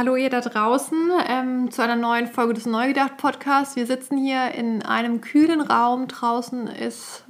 Hallo 0.00 0.16
ihr 0.16 0.30
da 0.30 0.40
draußen 0.40 1.10
ähm, 1.28 1.70
zu 1.70 1.82
einer 1.82 1.94
neuen 1.94 2.26
Folge 2.26 2.54
des 2.54 2.64
Neugedacht 2.64 3.18
Podcasts. 3.18 3.76
Wir 3.76 3.84
sitzen 3.84 4.16
hier 4.16 4.50
in 4.52 4.80
einem 4.80 5.20
kühlen 5.20 5.60
Raum. 5.60 6.08
Draußen 6.08 6.68
ist 6.68 7.26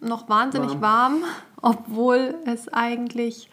noch 0.00 0.26
wahnsinnig 0.26 0.80
warm, 0.80 1.20
warm 1.20 1.24
obwohl 1.60 2.34
es 2.46 2.72
eigentlich 2.72 3.50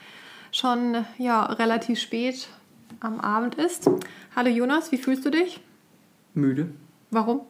schon 0.54 1.04
ja, 1.18 1.44
relativ 1.48 2.00
spät 2.00 2.48
am 3.02 3.20
Abend 3.20 3.56
ist. 3.56 3.90
Hallo 4.38 4.48
Jonas, 4.48 4.94
wie 4.94 4.98
fühlst 4.98 5.26
du 5.26 5.32
dich? 5.32 5.60
Müde. 6.34 6.70
Warum? 7.10 7.42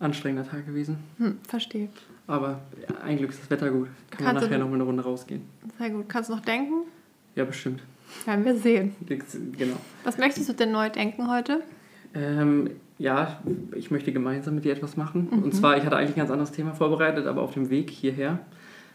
Anstrengender 0.00 0.50
Tag 0.50 0.66
gewesen. 0.66 0.98
Hm, 1.18 1.38
verstehe. 1.46 1.90
Aber 2.26 2.58
ja, 2.82 3.04
ein 3.04 3.18
Glück 3.18 3.30
ist 3.30 3.40
das 3.40 3.50
Wetter 3.50 3.70
gut. 3.70 3.86
Kann 4.10 4.26
Kannst 4.26 4.42
man 4.42 4.50
nachher 4.50 4.58
noch 4.58 4.68
mal 4.68 4.74
eine 4.74 4.82
Runde 4.82 5.04
rausgehen. 5.04 5.42
Sehr 5.78 5.90
gut. 5.90 6.08
Kannst 6.08 6.28
du 6.28 6.34
noch 6.34 6.42
denken? 6.42 6.88
Ja, 7.36 7.44
bestimmt. 7.44 7.82
Werden 8.24 8.44
wir 8.44 8.56
sehen. 8.56 8.94
Genau. 9.58 9.76
Was 10.04 10.18
möchtest 10.18 10.48
du 10.48 10.52
denn 10.52 10.72
neu 10.72 10.90
denken 10.90 11.30
heute? 11.30 11.62
Ähm, 12.14 12.70
ja, 12.98 13.40
ich 13.74 13.90
möchte 13.90 14.12
gemeinsam 14.12 14.54
mit 14.54 14.64
dir 14.64 14.72
etwas 14.72 14.96
machen. 14.96 15.28
Mhm. 15.30 15.42
Und 15.42 15.54
zwar, 15.54 15.76
ich 15.76 15.84
hatte 15.84 15.96
eigentlich 15.96 16.16
ein 16.16 16.20
ganz 16.20 16.30
anderes 16.30 16.52
Thema 16.52 16.72
vorbereitet, 16.72 17.26
aber 17.26 17.42
auf 17.42 17.54
dem 17.54 17.70
Weg 17.70 17.90
hierher 17.90 18.38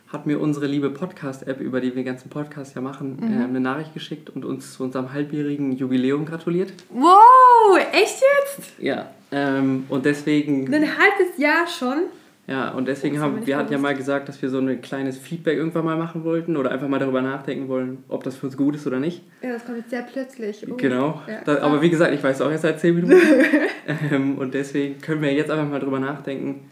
hat 0.07 0.25
mir 0.25 0.41
unsere 0.41 0.66
liebe 0.66 0.89
Podcast-App, 0.89 1.61
über 1.61 1.79
die 1.79 1.88
wir 1.88 1.95
den 1.95 2.05
ganzen 2.05 2.29
Podcast 2.29 2.75
ja 2.75 2.81
machen, 2.81 3.17
mhm. 3.21 3.41
äh, 3.41 3.43
eine 3.43 3.59
Nachricht 3.59 3.93
geschickt 3.93 4.29
und 4.29 4.43
uns 4.43 4.73
zu 4.73 4.83
unserem 4.83 5.13
halbjährigen 5.13 5.71
Jubiläum 5.71 6.25
gratuliert. 6.25 6.73
Wow, 6.89 7.77
echt 7.93 8.21
jetzt? 8.21 8.73
Ja, 8.80 9.09
ähm, 9.31 9.85
und 9.88 10.05
deswegen... 10.05 10.66
Ein 10.73 10.83
halbes 10.83 11.38
Jahr 11.38 11.66
schon? 11.67 12.07
Ja, 12.51 12.71
und 12.71 12.87
deswegen 12.89 13.21
haben 13.21 13.45
wir 13.45 13.55
hatten 13.55 13.71
ja 13.71 13.77
mal 13.77 13.95
gesagt, 13.95 14.27
dass 14.27 14.41
wir 14.41 14.49
so 14.49 14.59
ein 14.59 14.81
kleines 14.81 15.17
Feedback 15.17 15.57
irgendwann 15.57 15.85
mal 15.85 15.95
machen 15.95 16.25
wollten 16.25 16.57
oder 16.57 16.71
einfach 16.71 16.89
mal 16.89 16.99
darüber 16.99 17.21
nachdenken 17.21 17.69
wollen, 17.69 18.03
ob 18.09 18.25
das 18.25 18.35
für 18.35 18.47
uns 18.47 18.57
gut 18.57 18.75
ist 18.75 18.85
oder 18.85 18.99
nicht. 18.99 19.23
Ja, 19.41 19.53
das 19.53 19.65
kommt 19.65 19.77
jetzt 19.77 19.89
sehr 19.89 20.01
plötzlich. 20.01 20.69
Oh. 20.69 20.75
Genau. 20.75 21.21
Ja, 21.30 21.41
das, 21.45 21.61
aber 21.61 21.81
wie 21.81 21.89
gesagt, 21.89 22.13
ich 22.13 22.21
weiß 22.21 22.41
auch 22.41 22.52
erst 22.52 22.63
seit 22.63 22.81
10 22.81 22.95
Minuten. 22.95 23.21
ähm, 24.11 24.38
und 24.38 24.53
deswegen 24.53 24.99
können 24.99 25.21
wir 25.21 25.33
jetzt 25.33 25.49
einfach 25.49 25.69
mal 25.69 25.80
darüber 25.80 26.02
nachdenken, 26.02 26.69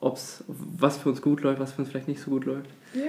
ob's, 0.00 0.42
was 0.48 0.98
für 0.98 1.08
uns 1.08 1.22
gut 1.22 1.42
läuft, 1.42 1.60
was 1.60 1.72
für 1.72 1.82
uns 1.82 1.90
vielleicht 1.90 2.08
nicht 2.08 2.20
so 2.20 2.32
gut 2.32 2.44
läuft. 2.44 2.70
Ja. 2.92 3.02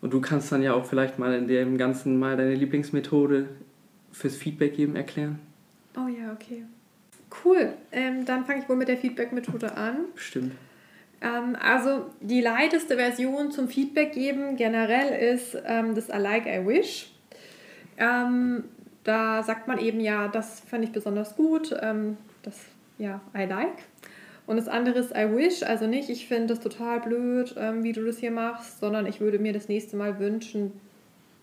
Und 0.00 0.12
du 0.12 0.20
kannst 0.20 0.52
dann 0.52 0.62
ja 0.62 0.72
auch 0.74 0.86
vielleicht 0.86 1.18
mal 1.18 1.34
in 1.34 1.48
dem 1.48 1.78
Ganzen 1.78 2.18
mal 2.20 2.36
deine 2.36 2.54
Lieblingsmethode 2.54 3.48
fürs 4.12 4.36
Feedback 4.36 4.76
geben 4.76 4.94
erklären. 4.94 5.40
Oh 5.96 6.06
ja, 6.06 6.32
okay. 6.32 6.62
Cool. 7.44 7.72
Ähm, 7.90 8.24
dann 8.24 8.44
fange 8.44 8.62
ich 8.62 8.68
wohl 8.68 8.76
mit 8.76 8.86
der 8.86 8.96
Feedback-Methode 8.96 9.76
an. 9.76 9.96
Stimmt. 10.14 10.52
Ähm, 11.20 11.56
also 11.60 12.06
die 12.20 12.40
leichteste 12.40 12.96
Version 12.96 13.50
zum 13.50 13.68
Feedback 13.68 14.12
geben 14.12 14.56
generell 14.56 15.34
ist 15.34 15.56
ähm, 15.66 15.94
das 15.94 16.08
I 16.08 16.18
like, 16.18 16.46
I 16.46 16.66
wish. 16.66 17.12
Ähm, 17.98 18.64
da 19.04 19.42
sagt 19.42 19.68
man 19.68 19.78
eben 19.78 20.00
ja, 20.00 20.28
das 20.28 20.60
fand 20.60 20.84
ich 20.84 20.92
besonders 20.92 21.36
gut, 21.36 21.74
ähm, 21.80 22.16
das 22.42 22.58
ja, 22.98 23.20
I 23.36 23.44
like. 23.44 23.84
Und 24.46 24.56
das 24.56 24.68
andere 24.68 24.98
ist 24.98 25.12
I 25.12 25.34
wish, 25.34 25.62
also 25.62 25.86
nicht, 25.86 26.10
ich 26.10 26.26
finde 26.26 26.48
das 26.48 26.60
total 26.60 27.00
blöd, 27.00 27.54
ähm, 27.56 27.84
wie 27.84 27.92
du 27.92 28.04
das 28.04 28.18
hier 28.18 28.30
machst, 28.30 28.80
sondern 28.80 29.06
ich 29.06 29.20
würde 29.20 29.38
mir 29.38 29.52
das 29.52 29.68
nächste 29.68 29.96
Mal 29.96 30.18
wünschen, 30.18 30.72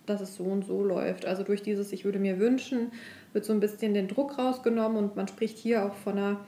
dass 0.05 0.21
es 0.21 0.35
so 0.35 0.43
und 0.43 0.65
so 0.65 0.83
läuft. 0.83 1.25
Also 1.25 1.43
durch 1.43 1.61
dieses 1.61 1.91
Ich 1.93 2.05
würde 2.05 2.19
mir 2.19 2.39
wünschen, 2.39 2.91
wird 3.33 3.45
so 3.45 3.53
ein 3.53 3.59
bisschen 3.59 3.93
den 3.93 4.07
Druck 4.07 4.37
rausgenommen 4.37 4.97
und 4.97 5.15
man 5.15 5.27
spricht 5.27 5.57
hier 5.57 5.85
auch 5.85 5.93
von 5.93 6.17
einer 6.17 6.39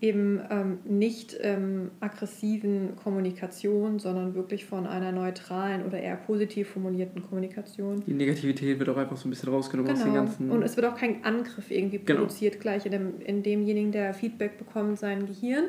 eben 0.00 0.40
ähm, 0.50 0.78
nicht 0.84 1.36
ähm, 1.40 1.90
aggressiven 2.00 2.96
Kommunikation, 2.96 3.98
sondern 3.98 4.34
wirklich 4.34 4.66
von 4.66 4.86
einer 4.86 5.12
neutralen 5.12 5.84
oder 5.84 5.98
eher 5.98 6.16
positiv 6.16 6.68
formulierten 6.68 7.22
Kommunikation. 7.22 8.02
Die 8.06 8.12
Negativität 8.12 8.78
wird 8.78 8.88
auch 8.88 8.96
einfach 8.96 9.16
so 9.16 9.26
ein 9.26 9.30
bisschen 9.30 9.48
rausgenommen 9.48 9.92
genau. 9.92 10.00
aus 10.00 10.06
den 10.06 10.14
ganzen. 10.14 10.50
Und 10.50 10.62
es 10.62 10.76
wird 10.76 10.86
auch 10.86 10.96
kein 10.96 11.24
Angriff 11.24 11.70
irgendwie 11.70 11.98
genau. 11.98 12.20
produziert 12.20 12.60
gleich 12.60 12.84
in, 12.84 12.92
dem, 12.92 13.20
in 13.20 13.42
demjenigen, 13.42 13.92
der 13.92 14.12
Feedback 14.12 14.58
bekommt, 14.58 14.98
sein 14.98 15.26
Gehirn. 15.26 15.64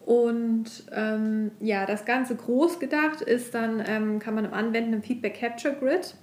Und 0.00 0.64
ähm, 0.92 1.50
ja, 1.60 1.84
das 1.84 2.06
Ganze 2.06 2.34
groß 2.34 2.80
gedacht 2.80 3.20
ist 3.20 3.54
dann, 3.54 3.82
ähm, 3.86 4.18
kann 4.18 4.34
man 4.34 4.46
anwenden 4.46 4.94
im 4.94 5.02
Feedback 5.02 5.38
Capture 5.38 5.74
Grid. 5.74 6.16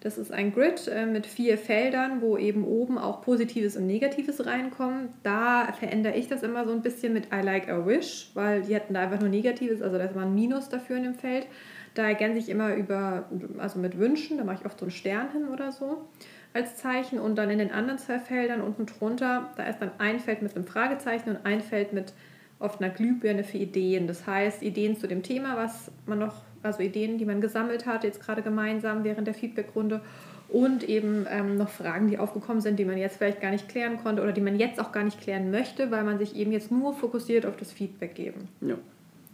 Das 0.00 0.16
ist 0.16 0.32
ein 0.32 0.52
Grid 0.52 0.88
äh, 0.88 1.04
mit 1.04 1.26
vier 1.26 1.58
Feldern, 1.58 2.22
wo 2.22 2.38
eben 2.38 2.64
oben 2.64 2.96
auch 2.96 3.20
Positives 3.20 3.76
und 3.76 3.86
Negatives 3.86 4.44
reinkommen. 4.44 5.10
Da 5.22 5.72
verändere 5.78 6.16
ich 6.16 6.26
das 6.26 6.42
immer 6.42 6.64
so 6.64 6.72
ein 6.72 6.82
bisschen 6.82 7.12
mit 7.12 7.26
I 7.26 7.42
like 7.42 7.68
a 7.68 7.86
wish, 7.86 8.30
weil 8.34 8.62
die 8.62 8.74
hatten 8.74 8.94
da 8.94 9.00
einfach 9.00 9.20
nur 9.20 9.28
Negatives, 9.28 9.82
also 9.82 9.98
da 9.98 10.04
ist 10.04 10.16
mal 10.16 10.26
ein 10.26 10.34
Minus 10.34 10.70
dafür 10.70 10.96
in 10.96 11.02
dem 11.04 11.14
Feld. 11.14 11.46
Da 11.94 12.08
ergänze 12.08 12.38
ich 12.38 12.48
immer 12.48 12.74
über, 12.74 13.28
also 13.58 13.78
mit 13.78 13.98
Wünschen, 13.98 14.38
da 14.38 14.44
mache 14.44 14.58
ich 14.60 14.66
oft 14.66 14.78
so 14.78 14.86
einen 14.86 14.92
Stern 14.92 15.32
hin 15.32 15.48
oder 15.48 15.70
so 15.72 16.08
als 16.52 16.76
Zeichen 16.76 17.20
und 17.20 17.36
dann 17.36 17.50
in 17.50 17.58
den 17.58 17.70
anderen 17.70 17.98
zwei 17.98 18.18
Feldern 18.18 18.60
unten 18.60 18.86
drunter, 18.86 19.50
da 19.56 19.64
ist 19.64 19.78
dann 19.78 19.92
ein 19.98 20.18
Feld 20.18 20.42
mit 20.42 20.56
einem 20.56 20.64
Fragezeichen 20.64 21.30
und 21.30 21.46
ein 21.46 21.60
Feld 21.60 21.92
mit 21.92 22.12
oft 22.58 22.82
einer 22.82 22.92
Glühbirne 22.92 23.44
für 23.44 23.58
Ideen. 23.58 24.06
Das 24.06 24.26
heißt, 24.26 24.62
Ideen 24.62 24.96
zu 24.96 25.06
dem 25.06 25.22
Thema, 25.22 25.56
was 25.56 25.90
man 26.06 26.18
noch 26.18 26.42
also 26.62 26.80
Ideen, 26.82 27.18
die 27.18 27.24
man 27.24 27.40
gesammelt 27.40 27.86
hat, 27.86 28.04
jetzt 28.04 28.20
gerade 28.20 28.42
gemeinsam 28.42 29.04
während 29.04 29.26
der 29.26 29.34
Feedbackrunde 29.34 30.00
und 30.48 30.88
eben 30.88 31.26
ähm, 31.28 31.56
noch 31.56 31.68
Fragen, 31.68 32.08
die 32.08 32.18
aufgekommen 32.18 32.60
sind, 32.60 32.78
die 32.78 32.84
man 32.84 32.98
jetzt 32.98 33.16
vielleicht 33.18 33.40
gar 33.40 33.50
nicht 33.50 33.68
klären 33.68 33.98
konnte 33.98 34.22
oder 34.22 34.32
die 34.32 34.40
man 34.40 34.58
jetzt 34.58 34.80
auch 34.80 34.92
gar 34.92 35.04
nicht 35.04 35.20
klären 35.20 35.50
möchte, 35.50 35.90
weil 35.90 36.04
man 36.04 36.18
sich 36.18 36.36
eben 36.36 36.52
jetzt 36.52 36.70
nur 36.70 36.94
fokussiert 36.94 37.46
auf 37.46 37.56
das 37.56 37.72
Feedback 37.72 38.14
geben. 38.14 38.48
Ja. 38.60 38.76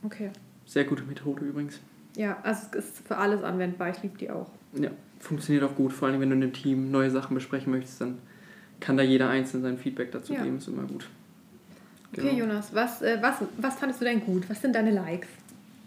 Okay. 0.03 0.31
Sehr 0.67 0.85
gute 0.85 1.05
Methode 1.05 1.45
übrigens. 1.45 1.81
Ja, 2.17 2.39
also 2.43 2.67
es 2.73 2.87
ist 2.87 3.07
für 3.07 3.17
alles 3.17 3.43
anwendbar. 3.43 3.91
Ich 3.91 4.03
liebe 4.03 4.19
die 4.19 4.31
auch. 4.31 4.51
Ja, 4.75 4.91
funktioniert 5.21 5.65
auch 5.65 5.75
gut. 5.75 5.93
Vor 5.93 6.09
allem, 6.09 6.21
wenn 6.21 6.31
du 6.31 6.37
in 6.37 6.43
einem 6.43 6.53
Team 6.53 6.91
neue 6.91 7.11
Sachen 7.11 7.35
besprechen 7.35 7.73
möchtest, 7.73 8.01
dann 8.01 8.19
kann 8.81 8.97
da 8.97 9.03
jeder 9.03 9.29
einzeln 9.29 9.63
sein 9.63 9.79
Feedback 9.79 10.13
dazu 10.13 10.35
ja. 10.35 10.43
geben. 10.43 10.59
Ist 10.59 10.69
immer 10.69 10.85
gut. 10.85 11.09
Genau. 12.13 12.29
Okay, 12.29 12.39
Jonas, 12.39 12.75
was, 12.75 13.03
äh, 13.03 13.19
was, 13.21 13.37
was 13.59 13.75
fandest 13.77 14.01
du 14.01 14.05
denn 14.05 14.21
gut? 14.21 14.49
Was 14.49 14.63
sind 14.63 14.75
deine 14.75 14.91
Likes? 14.91 15.29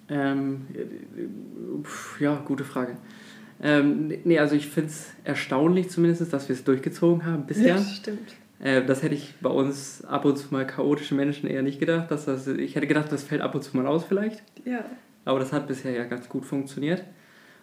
Ähm, 0.09 0.62
ja, 2.20 2.42
gute 2.46 2.64
Frage. 2.64 2.97
Ähm, 3.62 4.12
nee, 4.24 4.40
also 4.40 4.56
ich 4.56 4.68
finde 4.68 4.90
es 4.90 5.12
erstaunlich 5.24 5.90
zumindest, 5.90 6.31
dass 6.31 6.47
wir 6.47 6.56
es 6.56 6.64
durchgezogen 6.64 7.25
haben 7.25 7.46
bisher. 7.46 7.75
Ja, 7.75 7.81
stimmt. 7.81 8.36
Äh, 8.59 8.86
das 8.86 9.03
hätte 9.03 9.16
ich 9.16 9.36
bei 9.42 9.50
uns 9.50 10.03
ab 10.06 10.25
und 10.25 10.38
zu 10.38 10.47
mal 10.52 10.66
chaotische 10.66 11.16
Menschen 11.16 11.50
eher 11.50 11.62
nicht 11.62 11.80
gedacht. 11.80 12.09
Dass 12.12 12.25
das, 12.25 12.47
ich 12.47 12.75
hätte 12.75 12.88
gedacht, 12.88 13.12
das 13.12 13.24
fällt 13.24 13.42
ab 13.42 13.56
und 13.56 13.64
zu 13.64 13.75
mal 13.75 13.88
aus 13.88 14.06
vielleicht. 14.06 14.44
Ja. 14.66 14.86
Aber 15.25 15.40
das 15.40 15.52
hat 15.52 15.68
bisher 15.68 15.92
ja 15.92 16.06
ganz 16.06 16.30
gut 16.30 16.46
funktioniert. 16.46 17.03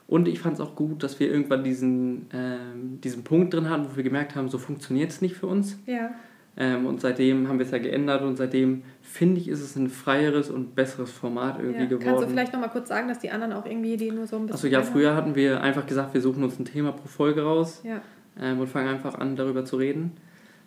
Und 0.06 0.28
ich 0.28 0.38
fand 0.38 0.54
es 0.54 0.60
auch 0.60 0.76
gut, 0.76 1.02
dass 1.02 1.18
wir 1.18 1.28
irgendwann 1.30 1.64
diesen, 1.64 2.26
ähm, 2.32 3.00
diesen 3.00 3.24
Punkt 3.24 3.52
drin 3.54 3.68
hatten, 3.68 3.86
wo 3.90 3.96
wir 3.96 4.04
gemerkt 4.04 4.36
haben, 4.36 4.48
so 4.48 4.58
funktioniert 4.58 5.10
es 5.10 5.20
nicht 5.20 5.34
für 5.34 5.48
uns. 5.48 5.78
Ja. 5.86 6.10
Ähm, 6.58 6.86
und 6.86 7.00
seitdem 7.00 7.48
haben 7.48 7.58
wir 7.58 7.66
es 7.66 7.72
ja 7.72 7.78
geändert 7.78 8.22
und 8.22 8.36
seitdem 8.36 8.82
finde 9.02 9.40
ich, 9.40 9.48
ist 9.48 9.60
es 9.60 9.76
ein 9.76 9.90
freieres 9.90 10.48
und 10.48 10.74
besseres 10.74 11.10
Format 11.10 11.58
irgendwie 11.58 11.80
ja. 11.80 11.86
geworden. 11.86 12.04
Kannst 12.04 12.22
du 12.22 12.28
vielleicht 12.28 12.52
nochmal 12.52 12.70
kurz 12.70 12.88
sagen, 12.88 13.08
dass 13.08 13.18
die 13.18 13.30
anderen 13.30 13.52
auch 13.52 13.66
irgendwie 13.66 13.96
die 13.96 14.10
nur 14.10 14.26
so 14.26 14.36
ein 14.36 14.46
bisschen. 14.46 14.54
Also 14.54 14.66
ja, 14.68 14.82
früher 14.82 15.14
hatten 15.14 15.34
wir 15.34 15.60
einfach 15.60 15.86
gesagt, 15.86 16.14
wir 16.14 16.22
suchen 16.22 16.42
uns 16.42 16.58
ein 16.58 16.64
Thema 16.64 16.92
pro 16.92 17.08
Folge 17.08 17.42
raus 17.42 17.82
ja. 17.84 18.00
ähm, 18.40 18.58
und 18.58 18.68
fangen 18.68 18.88
einfach 18.88 19.16
an, 19.16 19.36
darüber 19.36 19.64
zu 19.66 19.76
reden. 19.76 20.12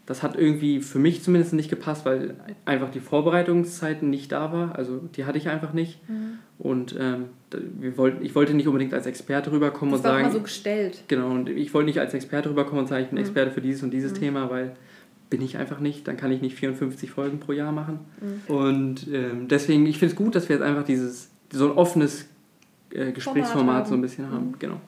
Das 0.06 0.24
hat 0.24 0.36
irgendwie 0.36 0.82
für 0.82 0.98
mich 0.98 1.24
zumindest 1.24 1.54
nicht 1.54 1.70
gepasst, 1.70 2.04
weil 2.04 2.34
einfach 2.66 2.90
die 2.90 3.00
Vorbereitungszeiten 3.00 4.10
nicht 4.10 4.32
da 4.32 4.52
war. 4.52 4.76
Also 4.76 4.98
die 5.16 5.26
hatte 5.26 5.38
ich 5.38 5.50
einfach 5.50 5.72
nicht. 5.74 6.08
Mhm. 6.10 6.40
Und 6.58 6.96
ähm, 7.00 7.26
wir 7.52 7.96
wollten, 7.96 8.26
ich 8.26 8.34
wollte 8.34 8.56
nicht 8.56 8.68
unbedingt 8.68 8.94
als 8.94 9.06
Experte 9.06 9.52
rüberkommen 9.52 9.92
das 9.92 10.00
und 10.00 10.04
sagen. 10.04 10.24
Mal 10.24 10.32
so 10.32 10.42
gestellt. 10.42 11.04
Genau, 11.08 11.30
und 11.30 11.48
ich 11.50 11.74
wollte 11.76 11.86
nicht 11.86 12.00
als 12.00 12.16
Experte 12.16 12.50
rüberkommen 12.50 12.82
und 12.82 12.88
sagen, 12.88 13.04
ich 13.04 13.10
bin 13.10 13.18
mhm. 13.18 13.26
Experte 13.26 13.52
für 13.52 13.62
dieses 13.62 13.84
und 13.84 13.92
dieses 13.92 14.14
mhm. 14.14 14.18
Thema, 14.18 14.50
weil 14.50 14.76
bin 15.30 15.42
ich 15.42 15.58
einfach 15.58 15.80
nicht. 15.80 16.08
Dann 16.08 16.18
kann 16.18 16.32
ich 16.32 16.42
nicht 16.42 16.56
54 16.56 17.12
Folgen 17.12 17.40
pro 17.40 17.52
Jahr 17.52 17.72
machen. 17.72 18.00
Mhm. 18.22 18.54
Und 18.54 19.08
ähm, 19.12 19.48
deswegen, 19.48 19.86
ich 19.86 20.00
finde 20.00 20.14
es 20.14 20.18
gut, 20.18 20.36
dass 20.36 20.50
wir 20.50 20.56
jetzt 20.56 20.66
einfach 20.66 20.84
dieses, 20.84 21.30
so 21.52 21.72
ein 21.72 21.78
offenes 21.78 22.26
äh, 22.92 23.12
Gesprächsformat 23.12 23.88
so 23.88 23.94
ein 23.94 24.02
bisschen 24.02 24.32
haben. 24.32 24.48
Mhm. 24.48 24.60
Genau. 24.60 24.82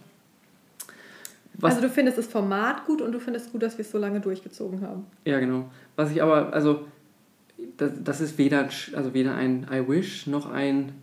Was, 1.55 1.75
also 1.75 1.87
du 1.87 1.93
findest 1.93 2.17
das 2.17 2.27
Format 2.27 2.85
gut 2.85 3.01
und 3.01 3.11
du 3.11 3.19
findest 3.19 3.51
gut, 3.51 3.61
dass 3.61 3.77
wir 3.77 3.85
es 3.85 3.91
so 3.91 3.97
lange 3.97 4.19
durchgezogen 4.19 4.81
haben. 4.81 5.05
Ja, 5.25 5.39
genau. 5.39 5.69
Was 5.95 6.11
ich 6.11 6.21
aber, 6.23 6.53
also 6.53 6.85
das, 7.77 7.91
das 8.03 8.21
ist 8.21 8.37
weder, 8.37 8.67
also 8.95 9.13
weder 9.13 9.35
ein 9.35 9.67
I 9.71 9.87
wish 9.87 10.27
noch 10.27 10.49
ein 10.49 10.93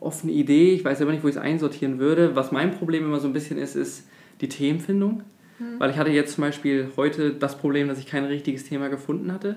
offene 0.00 0.32
Idee. 0.32 0.74
Ich 0.74 0.84
weiß 0.84 1.00
aber 1.00 1.10
nicht, 1.10 1.24
wo 1.24 1.28
ich 1.28 1.36
es 1.36 1.40
einsortieren 1.40 1.98
würde. 1.98 2.36
Was 2.36 2.52
mein 2.52 2.72
Problem 2.72 3.04
immer 3.04 3.20
so 3.20 3.26
ein 3.26 3.32
bisschen 3.32 3.58
ist, 3.58 3.74
ist 3.74 4.06
die 4.40 4.48
Themenfindung. 4.48 5.22
Mhm. 5.58 5.78
Weil 5.78 5.90
ich 5.90 5.96
hatte 5.96 6.10
jetzt 6.10 6.34
zum 6.34 6.42
Beispiel 6.42 6.90
heute 6.96 7.32
das 7.32 7.56
Problem, 7.58 7.88
dass 7.88 7.98
ich 7.98 8.06
kein 8.06 8.24
richtiges 8.24 8.64
Thema 8.64 8.88
gefunden 8.88 9.32
hatte. 9.32 9.56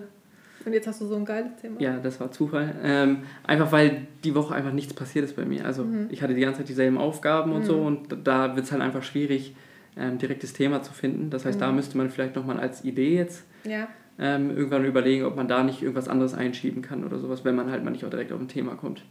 Und 0.66 0.74
jetzt 0.74 0.88
hast 0.88 1.00
du 1.00 1.06
so 1.06 1.16
ein 1.16 1.24
geiles 1.24 1.56
Thema. 1.62 1.80
Ja, 1.80 1.98
das 1.98 2.20
war 2.20 2.32
Zufall. 2.32 2.76
Ähm, 2.84 3.20
einfach 3.44 3.72
weil 3.72 4.08
die 4.24 4.36
Woche 4.36 4.54
einfach 4.54 4.74
nichts 4.74 4.94
passiert 4.94 5.24
ist 5.24 5.36
bei 5.36 5.46
mir. 5.46 5.66
Also 5.66 5.86
mhm. 5.86 6.08
ich 6.12 6.22
hatte 6.22 6.34
die 6.34 6.42
ganze 6.42 6.60
Zeit 6.60 6.70
dieselben 6.70 6.98
Aufgaben 6.98 7.54
und 7.54 7.62
mhm. 7.62 7.66
so 7.66 7.80
und 7.80 8.28
da 8.28 8.56
wird 8.56 8.66
es 8.66 8.72
halt 8.72 8.82
einfach 8.82 9.04
schwierig, 9.04 9.56
ähm, 9.96 10.18
direktes 10.18 10.54
Thema 10.54 10.84
zu 10.84 10.94
finden. 10.94 11.30
Das 11.30 11.46
heißt, 11.46 11.60
da 11.62 11.70
mhm. 11.70 11.78
müsste 11.78 11.98
man 11.98 12.10
vielleicht 12.10 12.36
nochmal 12.36 12.60
als 12.60 12.84
Idee 12.84 13.16
jetzt 13.16 13.46
ja. 13.64 13.88
ähm, 14.20 14.50
irgendwann 14.50 14.84
überlegen, 14.84 15.26
ob 15.26 15.36
man 15.36 15.48
da 15.48 15.64
nicht 15.64 15.82
irgendwas 15.82 16.10
anderes 16.10 16.34
einschieben 16.34 16.82
kann 16.82 17.06
oder 17.06 17.18
sowas, 17.18 17.46
wenn 17.46 17.56
man 17.56 17.72
halt 17.72 17.84
mal 17.84 17.92
nicht 17.92 18.04
auch 18.04 18.10
direkt 18.10 18.34
auf 18.34 18.40
ein 18.40 18.50
Thema 18.50 18.76
kommt. 18.76 19.04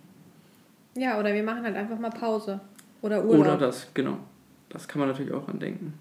Ja, 0.94 1.19
oder 1.19 1.33
wir 1.33 1.43
machen 1.43 1.65
halt 1.65 1.77
einfach 1.77 1.99
mal 1.99 2.11
Pause. 2.11 2.61
Oder 3.03 3.25
Urlaub. 3.25 3.47
Oder 3.47 3.56
das, 3.56 3.88
genau. 3.94 4.19
Das 4.69 4.88
kann 4.88 5.00
man 5.00 5.09
natürlich 5.09 5.33
auch 5.33 5.49
andenken. 5.49 5.94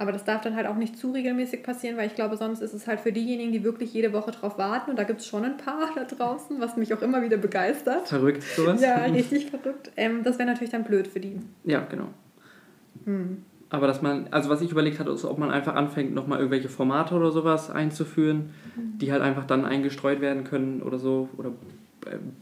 Aber 0.00 0.12
das 0.12 0.24
darf 0.24 0.40
dann 0.40 0.56
halt 0.56 0.66
auch 0.66 0.76
nicht 0.76 0.96
zu 0.96 1.10
regelmäßig 1.10 1.62
passieren, 1.62 1.98
weil 1.98 2.06
ich 2.06 2.14
glaube, 2.14 2.38
sonst 2.38 2.62
ist 2.62 2.72
es 2.72 2.86
halt 2.86 3.00
für 3.00 3.12
diejenigen, 3.12 3.52
die 3.52 3.64
wirklich 3.64 3.92
jede 3.92 4.14
Woche 4.14 4.30
drauf 4.30 4.56
warten, 4.56 4.92
und 4.92 4.98
da 4.98 5.04
gibt 5.04 5.20
es 5.20 5.26
schon 5.26 5.44
ein 5.44 5.58
paar 5.58 5.90
da 5.94 6.04
draußen, 6.04 6.58
was 6.58 6.78
mich 6.78 6.94
auch 6.94 7.02
immer 7.02 7.20
wieder 7.20 7.36
begeistert. 7.36 8.08
Verrückt, 8.08 8.42
sowas. 8.42 8.80
Ja, 8.80 9.04
richtig 9.04 9.50
verrückt. 9.50 9.92
Ähm, 9.98 10.22
das 10.24 10.38
wäre 10.38 10.48
natürlich 10.48 10.70
dann 10.70 10.84
blöd 10.84 11.06
für 11.06 11.20
die. 11.20 11.38
Ja, 11.64 11.80
genau. 11.80 12.06
Hm. 13.04 13.42
Aber 13.68 13.86
dass 13.86 14.00
man, 14.00 14.28
also 14.30 14.48
was 14.48 14.62
ich 14.62 14.70
überlegt 14.70 15.00
hatte, 15.00 15.10
ist, 15.10 15.26
ob 15.26 15.36
man 15.36 15.50
einfach 15.50 15.74
anfängt, 15.74 16.14
nochmal 16.14 16.38
irgendwelche 16.38 16.70
Formate 16.70 17.14
oder 17.14 17.30
sowas 17.30 17.70
einzuführen, 17.70 18.54
mhm. 18.76 18.96
die 18.96 19.12
halt 19.12 19.20
einfach 19.20 19.44
dann 19.44 19.66
eingestreut 19.66 20.22
werden 20.22 20.44
können 20.44 20.80
oder 20.80 20.98
so. 20.98 21.28
Oder 21.36 21.52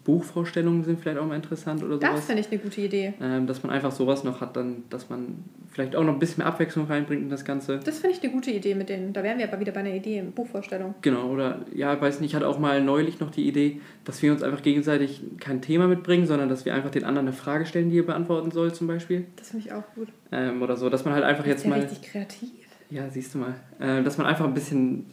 Buchvorstellungen 0.05 0.85
sind 0.85 1.01
vielleicht 1.01 1.19
auch 1.19 1.27
mal 1.27 1.37
interessant 1.37 1.83
oder 1.83 1.97
sowas. 1.97 2.11
Das 2.15 2.25
finde 2.27 2.41
ich 2.43 2.51
eine 2.51 2.61
gute 2.61 2.81
Idee. 2.81 3.15
Ähm, 3.21 3.47
dass 3.47 3.63
man 3.63 3.73
einfach 3.73 3.93
sowas 3.93 4.25
noch 4.25 4.41
hat, 4.41 4.57
dann, 4.57 4.85
dass 4.91 5.11
man 5.11 5.45
vielleicht 5.71 5.97
auch 5.97 6.05
noch 6.05 6.13
ein 6.13 6.19
bisschen 6.19 6.39
mehr 6.39 6.47
Abwechslung 6.47 6.87
reinbringt 6.87 7.23
in 7.23 7.29
das 7.29 7.45
Ganze. 7.45 7.79
Das 7.79 7.99
finde 7.99 8.17
ich 8.17 8.23
eine 8.23 8.33
gute 8.33 8.51
Idee 8.51 8.75
mit 8.75 8.89
denen. 8.89 9.13
Da 9.13 9.23
wären 9.23 9.39
wir 9.39 9.49
aber 9.49 9.61
wieder 9.61 9.73
bei 9.73 9.81
einer 9.81 9.95
Idee, 9.95 10.23
Buchvorstellung. 10.23 10.95
Genau, 11.03 11.29
oder 11.31 11.61
ja, 11.75 11.95
ich 11.95 12.01
weiß 12.01 12.21
nicht, 12.21 12.31
ich 12.31 12.37
hatte 12.37 12.49
auch 12.49 12.59
mal 12.59 12.83
neulich 12.83 13.21
noch 13.21 13.31
die 13.31 13.47
Idee, 13.49 13.81
dass 14.05 14.23
wir 14.23 14.33
uns 14.33 14.43
einfach 14.43 14.63
gegenseitig 14.63 15.23
kein 15.41 15.61
Thema 15.61 15.89
mitbringen, 15.89 16.27
sondern 16.27 16.49
dass 16.49 16.65
wir 16.65 16.75
einfach 16.75 16.91
den 16.91 17.05
anderen 17.05 17.29
eine 17.29 17.37
Frage 17.37 17.67
stellen, 17.67 17.91
die 17.91 17.99
er 17.99 18.05
beantworten 18.05 18.51
soll, 18.51 18.73
zum 18.73 18.87
Beispiel. 18.87 19.27
Das 19.37 19.51
finde 19.51 19.67
ich 19.67 19.73
auch 19.73 19.85
gut. 19.95 20.09
Ähm, 20.33 20.63
oder 20.63 20.77
so, 20.77 20.89
dass 20.89 21.05
man 21.05 21.15
halt 21.15 21.25
einfach 21.25 21.45
das 21.45 21.57
ist 21.57 21.65
jetzt 21.65 21.65
ja 21.65 21.71
mal. 21.71 21.81
richtig 21.81 22.03
kreativ. 22.03 22.51
Ja, 22.91 23.11
siehst 23.11 23.35
du 23.35 23.39
mal. 23.39 23.55
Äh, 23.81 24.03
dass 24.03 24.19
man 24.19 24.27
einfach 24.27 24.47
ein 24.47 24.55
bisschen 24.55 25.07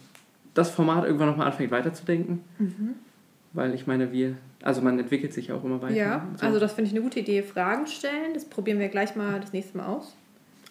das 0.54 0.70
Format 0.70 1.04
irgendwann 1.04 1.28
nochmal 1.28 1.48
anfängt 1.48 1.70
weiterzudenken. 1.70 2.40
Mhm. 2.58 2.94
Weil 3.56 3.74
ich 3.74 3.86
meine, 3.86 4.12
wir, 4.12 4.36
also 4.62 4.82
man 4.82 4.98
entwickelt 4.98 5.32
sich 5.32 5.50
auch 5.50 5.64
immer 5.64 5.80
weiter. 5.80 5.94
Ja, 5.94 6.28
so. 6.36 6.46
also 6.46 6.60
das 6.60 6.74
finde 6.74 6.90
ich 6.90 6.94
eine 6.94 7.02
gute 7.02 7.20
Idee. 7.20 7.42
Fragen 7.42 7.86
stellen, 7.86 8.34
das 8.34 8.44
probieren 8.44 8.78
wir 8.78 8.88
gleich 8.88 9.16
mal 9.16 9.40
das 9.40 9.54
nächste 9.54 9.78
Mal 9.78 9.86
aus. 9.86 10.14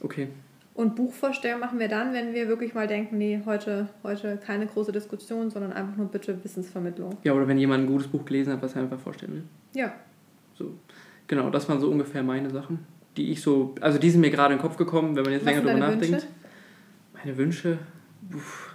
Okay. 0.01 0.27
Und 0.75 0.95
Buchvorstellung 0.95 1.61
machen 1.61 1.79
wir 1.79 1.87
dann, 1.87 2.13
wenn 2.13 2.33
wir 2.33 2.47
wirklich 2.47 2.75
mal 2.75 2.85
denken, 2.85 3.17
nee, 3.17 3.41
heute, 3.45 3.87
heute 4.03 4.37
keine 4.37 4.67
große 4.67 4.91
Diskussion, 4.91 5.49
sondern 5.49 5.73
einfach 5.73 5.97
nur 5.97 6.07
bitte 6.07 6.43
Wissensvermittlung. 6.43 7.17
Ja, 7.23 7.33
oder 7.33 7.47
wenn 7.47 7.57
jemand 7.57 7.85
ein 7.85 7.87
gutes 7.87 8.07
Buch 8.07 8.23
gelesen 8.23 8.53
hat, 8.53 8.61
was 8.61 8.75
er 8.75 8.83
einfach 8.83 8.99
vorstellen 8.99 9.33
will. 9.33 9.43
Ja. 9.73 9.93
So. 10.53 10.73
Genau, 11.25 11.49
das 11.49 11.67
waren 11.67 11.79
so 11.79 11.89
ungefähr 11.89 12.21
meine 12.21 12.51
Sachen, 12.51 12.79
die 13.17 13.31
ich 13.31 13.41
so, 13.41 13.73
also 13.81 13.97
die 13.97 14.11
sind 14.11 14.21
mir 14.21 14.29
gerade 14.29 14.53
in 14.53 14.59
den 14.59 14.61
Kopf 14.61 14.77
gekommen, 14.77 15.15
wenn 15.15 15.23
man 15.23 15.33
jetzt 15.33 15.45
was 15.45 15.53
länger 15.53 15.65
drüber 15.65 15.79
nachdenkt. 15.79 16.11
Wünsche? 16.11 16.27
Meine 17.13 17.37
Wünsche, 17.37 17.79
uff, 18.31 18.74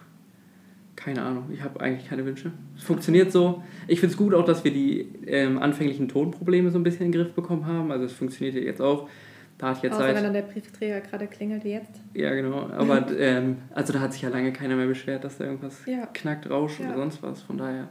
keine 1.02 1.22
Ahnung, 1.22 1.44
ich 1.52 1.62
habe 1.62 1.80
eigentlich 1.80 2.08
keine 2.08 2.24
Wünsche. 2.26 2.52
Es 2.76 2.82
funktioniert 2.82 3.32
so. 3.32 3.62
Ich 3.88 4.00
finde 4.00 4.12
es 4.12 4.18
gut 4.18 4.34
auch, 4.34 4.44
dass 4.44 4.64
wir 4.64 4.72
die 4.72 5.08
ähm, 5.26 5.58
anfänglichen 5.58 6.08
Tonprobleme 6.08 6.70
so 6.70 6.78
ein 6.78 6.82
bisschen 6.82 7.06
in 7.06 7.12
den 7.12 7.22
Griff 7.22 7.34
bekommen 7.34 7.66
haben. 7.66 7.90
Also 7.90 8.04
es 8.04 8.12
funktioniert 8.12 8.54
jetzt 8.62 8.82
auch. 8.82 9.08
Da 9.56 9.70
hat 9.70 9.82
jetzt 9.82 9.94
Außer 9.94 10.04
halt, 10.04 10.16
wenn 10.16 10.24
dann 10.24 10.32
der 10.32 10.42
Briefträger 10.42 11.00
gerade 11.00 11.26
klingelt 11.26 11.64
wie 11.64 11.72
jetzt. 11.72 12.00
Ja, 12.14 12.34
genau. 12.34 12.68
Aber 12.70 13.06
ähm, 13.18 13.58
also 13.74 13.92
da 13.92 14.00
hat 14.00 14.12
sich 14.12 14.22
ja 14.22 14.28
lange 14.28 14.52
keiner 14.52 14.76
mehr 14.76 14.86
beschwert, 14.86 15.24
dass 15.24 15.38
da 15.38 15.44
irgendwas 15.44 15.84
ja. 15.86 16.06
knackt, 16.06 16.48
rauscht 16.48 16.80
ja. 16.80 16.88
oder 16.88 16.96
sonst 16.96 17.22
was. 17.22 17.42
Von 17.42 17.58
daher, 17.58 17.88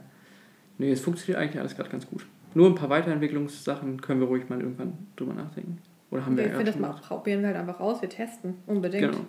nee, 0.78 0.90
es 0.90 1.00
funktioniert 1.00 1.40
eigentlich 1.40 1.60
alles 1.60 1.76
gerade 1.76 1.90
ganz 1.90 2.06
gut. 2.06 2.26
Nur 2.54 2.68
ein 2.68 2.74
paar 2.74 2.90
Weiterentwicklungssachen 2.90 4.00
können 4.00 4.20
wir 4.20 4.26
ruhig 4.26 4.48
mal 4.48 4.60
irgendwann 4.60 5.06
drüber 5.16 5.34
nachdenken. 5.34 5.78
Oder 6.10 6.26
haben 6.26 6.36
wir 6.36 6.46
Ich 6.46 6.50
finde, 6.50 6.66
das 6.66 6.78
mal 6.78 6.92
probieren 6.92 7.40
wir 7.40 7.48
halt 7.48 7.56
einfach 7.56 7.80
aus. 7.80 8.02
Wir 8.02 8.08
testen 8.08 8.54
unbedingt. 8.66 9.12
Genau. 9.12 9.24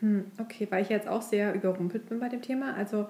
Hm, 0.00 0.26
okay, 0.38 0.66
weil 0.70 0.82
ich 0.82 0.88
jetzt 0.88 1.08
auch 1.08 1.22
sehr 1.22 1.54
überrumpelt 1.54 2.08
bin 2.08 2.20
bei 2.20 2.28
dem 2.28 2.42
Thema. 2.42 2.74
Also, 2.74 3.08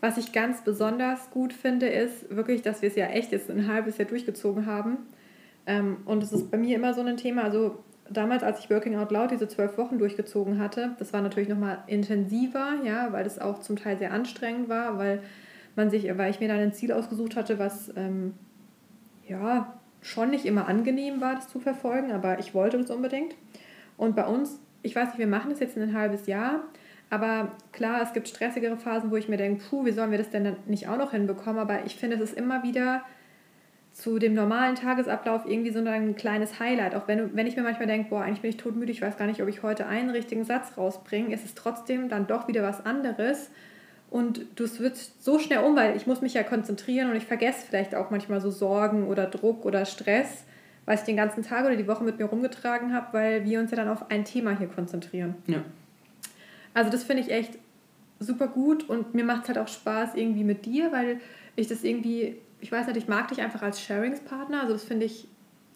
was 0.00 0.18
ich 0.18 0.32
ganz 0.32 0.62
besonders 0.62 1.30
gut 1.30 1.52
finde, 1.52 1.88
ist 1.88 2.34
wirklich, 2.34 2.62
dass 2.62 2.82
wir 2.82 2.90
es 2.90 2.96
ja 2.96 3.06
echt 3.06 3.32
jetzt 3.32 3.50
ein 3.50 3.66
halbes 3.66 3.98
Jahr 3.98 4.08
durchgezogen 4.08 4.66
haben. 4.66 4.98
Ähm, 5.66 5.98
und 6.04 6.22
es 6.22 6.32
ist 6.32 6.50
bei 6.50 6.58
mir 6.58 6.76
immer 6.76 6.94
so 6.94 7.00
ein 7.00 7.16
Thema. 7.16 7.42
Also, 7.44 7.78
damals, 8.10 8.42
als 8.42 8.60
ich 8.60 8.70
Working 8.70 8.96
Out 8.96 9.10
Loud 9.10 9.30
diese 9.30 9.48
zwölf 9.48 9.78
Wochen 9.78 9.98
durchgezogen 9.98 10.58
hatte, 10.58 10.94
das 10.98 11.12
war 11.12 11.22
natürlich 11.22 11.48
nochmal 11.48 11.78
intensiver, 11.86 12.74
ja, 12.84 13.12
weil 13.12 13.24
das 13.24 13.38
auch 13.38 13.60
zum 13.60 13.76
Teil 13.76 13.98
sehr 13.98 14.12
anstrengend 14.12 14.68
war, 14.68 14.98
weil 14.98 15.22
man 15.74 15.90
sich, 15.90 16.04
weil 16.16 16.30
ich 16.30 16.40
mir 16.40 16.48
dann 16.48 16.58
ein 16.58 16.72
Ziel 16.72 16.92
ausgesucht 16.92 17.36
hatte, 17.36 17.58
was 17.58 17.92
ähm, 17.96 18.34
ja 19.26 19.74
schon 20.02 20.30
nicht 20.30 20.44
immer 20.44 20.68
angenehm 20.68 21.20
war, 21.20 21.34
das 21.34 21.48
zu 21.48 21.58
verfolgen, 21.58 22.12
aber 22.12 22.38
ich 22.38 22.54
wollte 22.54 22.78
das 22.78 22.90
unbedingt. 22.90 23.34
Und 23.96 24.14
bei 24.14 24.26
uns 24.26 24.60
ich 24.82 24.94
weiß 24.94 25.08
nicht, 25.08 25.18
wir 25.18 25.26
machen 25.26 25.50
das 25.50 25.60
jetzt 25.60 25.76
in 25.76 25.82
ein 25.82 25.94
halbes 25.94 26.26
Jahr, 26.26 26.60
aber 27.08 27.52
klar, 27.72 28.02
es 28.02 28.12
gibt 28.12 28.28
stressigere 28.28 28.76
Phasen, 28.76 29.10
wo 29.10 29.16
ich 29.16 29.28
mir 29.28 29.36
denke, 29.36 29.62
puh, 29.68 29.84
wie 29.84 29.92
sollen 29.92 30.10
wir 30.10 30.18
das 30.18 30.30
denn 30.30 30.44
dann 30.44 30.56
nicht 30.66 30.88
auch 30.88 30.98
noch 30.98 31.12
hinbekommen? 31.12 31.60
Aber 31.60 31.84
ich 31.84 31.96
finde, 31.96 32.16
es 32.16 32.22
ist 32.22 32.36
immer 32.36 32.62
wieder 32.62 33.02
zu 33.92 34.18
dem 34.18 34.34
normalen 34.34 34.74
Tagesablauf 34.74 35.46
irgendwie 35.46 35.70
so 35.70 35.78
ein 35.78 36.16
kleines 36.16 36.60
Highlight. 36.60 36.94
Auch 36.94 37.08
wenn, 37.08 37.34
wenn 37.34 37.46
ich 37.46 37.56
mir 37.56 37.62
manchmal 37.62 37.86
denke, 37.86 38.10
boah, 38.10 38.22
eigentlich 38.22 38.42
bin 38.42 38.50
ich 38.50 38.58
todmüde, 38.58 38.92
ich 38.92 39.00
weiß 39.00 39.16
gar 39.16 39.26
nicht, 39.26 39.40
ob 39.40 39.48
ich 39.48 39.62
heute 39.62 39.86
einen 39.86 40.10
richtigen 40.10 40.44
Satz 40.44 40.76
rausbringe, 40.76 41.32
ist 41.32 41.44
es 41.44 41.54
trotzdem 41.54 42.08
dann 42.08 42.26
doch 42.26 42.48
wieder 42.48 42.62
was 42.62 42.84
anderes. 42.84 43.50
Und 44.10 44.46
du 44.56 44.66
switcht 44.66 45.22
so 45.22 45.38
schnell 45.38 45.60
um, 45.60 45.76
weil 45.76 45.96
ich 45.96 46.06
muss 46.06 46.20
mich 46.20 46.34
ja 46.34 46.42
konzentrieren 46.42 47.10
und 47.10 47.16
ich 47.16 47.24
vergesse 47.24 47.64
vielleicht 47.66 47.94
auch 47.94 48.10
manchmal 48.10 48.40
so 48.40 48.50
Sorgen 48.50 49.06
oder 49.06 49.26
Druck 49.26 49.64
oder 49.64 49.84
Stress 49.84 50.44
was 50.86 51.00
ich 51.00 51.06
den 51.06 51.16
ganzen 51.16 51.42
Tag 51.42 51.66
oder 51.66 51.76
die 51.76 51.86
Woche 51.86 52.04
mit 52.04 52.18
mir 52.18 52.24
rumgetragen 52.26 52.94
habe, 52.94 53.08
weil 53.12 53.44
wir 53.44 53.60
uns 53.60 53.70
ja 53.70 53.76
dann 53.76 53.88
auf 53.88 54.10
ein 54.10 54.24
Thema 54.24 54.56
hier 54.56 54.68
konzentrieren. 54.68 55.34
Ja. 55.46 55.62
Also 56.74 56.90
das 56.90 57.04
finde 57.04 57.22
ich 57.22 57.30
echt 57.30 57.58
super 58.20 58.48
gut 58.48 58.88
und 58.88 59.14
mir 59.14 59.24
macht 59.24 59.42
es 59.42 59.48
halt 59.48 59.58
auch 59.58 59.68
Spaß 59.68 60.14
irgendwie 60.14 60.44
mit 60.44 60.64
dir, 60.64 60.92
weil 60.92 61.20
ich 61.56 61.66
das 61.66 61.84
irgendwie, 61.84 62.36
ich 62.60 62.72
weiß 62.72 62.86
nicht, 62.86 62.96
ich 62.96 63.08
mag 63.08 63.28
dich 63.28 63.40
einfach 63.40 63.62
als 63.62 63.80
Sharingspartner, 63.80 64.60
also 64.60 64.72
das 64.72 64.84
finde 64.84 65.06
ich, 65.06 65.26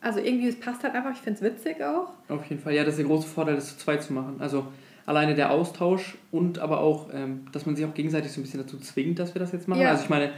also 0.01 0.21
irgendwie, 0.21 0.49
es 0.49 0.59
passt 0.59 0.83
halt 0.83 0.95
einfach, 0.95 1.11
ich 1.11 1.19
finde 1.19 1.39
es 1.39 1.45
witzig 1.45 1.83
auch. 1.83 2.13
Auf 2.29 2.45
jeden 2.47 2.63
Fall, 2.63 2.75
ja, 2.75 2.85
das 2.85 2.95
ist 2.95 2.99
der 2.99 3.07
große 3.07 3.29
Vorteil, 3.29 3.57
das 3.57 3.69
zu 3.69 3.79
zweit 3.79 4.03
zu 4.03 4.13
machen. 4.13 4.37
Also 4.39 4.67
alleine 5.07 5.35
der 5.35 5.51
Austausch 5.51 6.17
und 6.31 6.59
aber 6.59 6.81
auch, 6.81 7.09
ähm, 7.13 7.47
dass 7.53 7.67
man 7.67 7.77
sich 7.77 7.85
auch 7.85 7.95
gegenseitig 7.95 8.33
so 8.33 8.41
ein 8.41 8.45
bisschen 8.45 8.61
dazu 8.61 8.79
zwingt, 8.79 9.19
dass 9.19 9.35
wir 9.35 9.41
das 9.41 9.53
jetzt 9.53 9.69
machen. 9.69 9.83
Ja. 9.83 9.91
Also 9.91 10.05
ich 10.05 10.11
meine, 10.11 10.31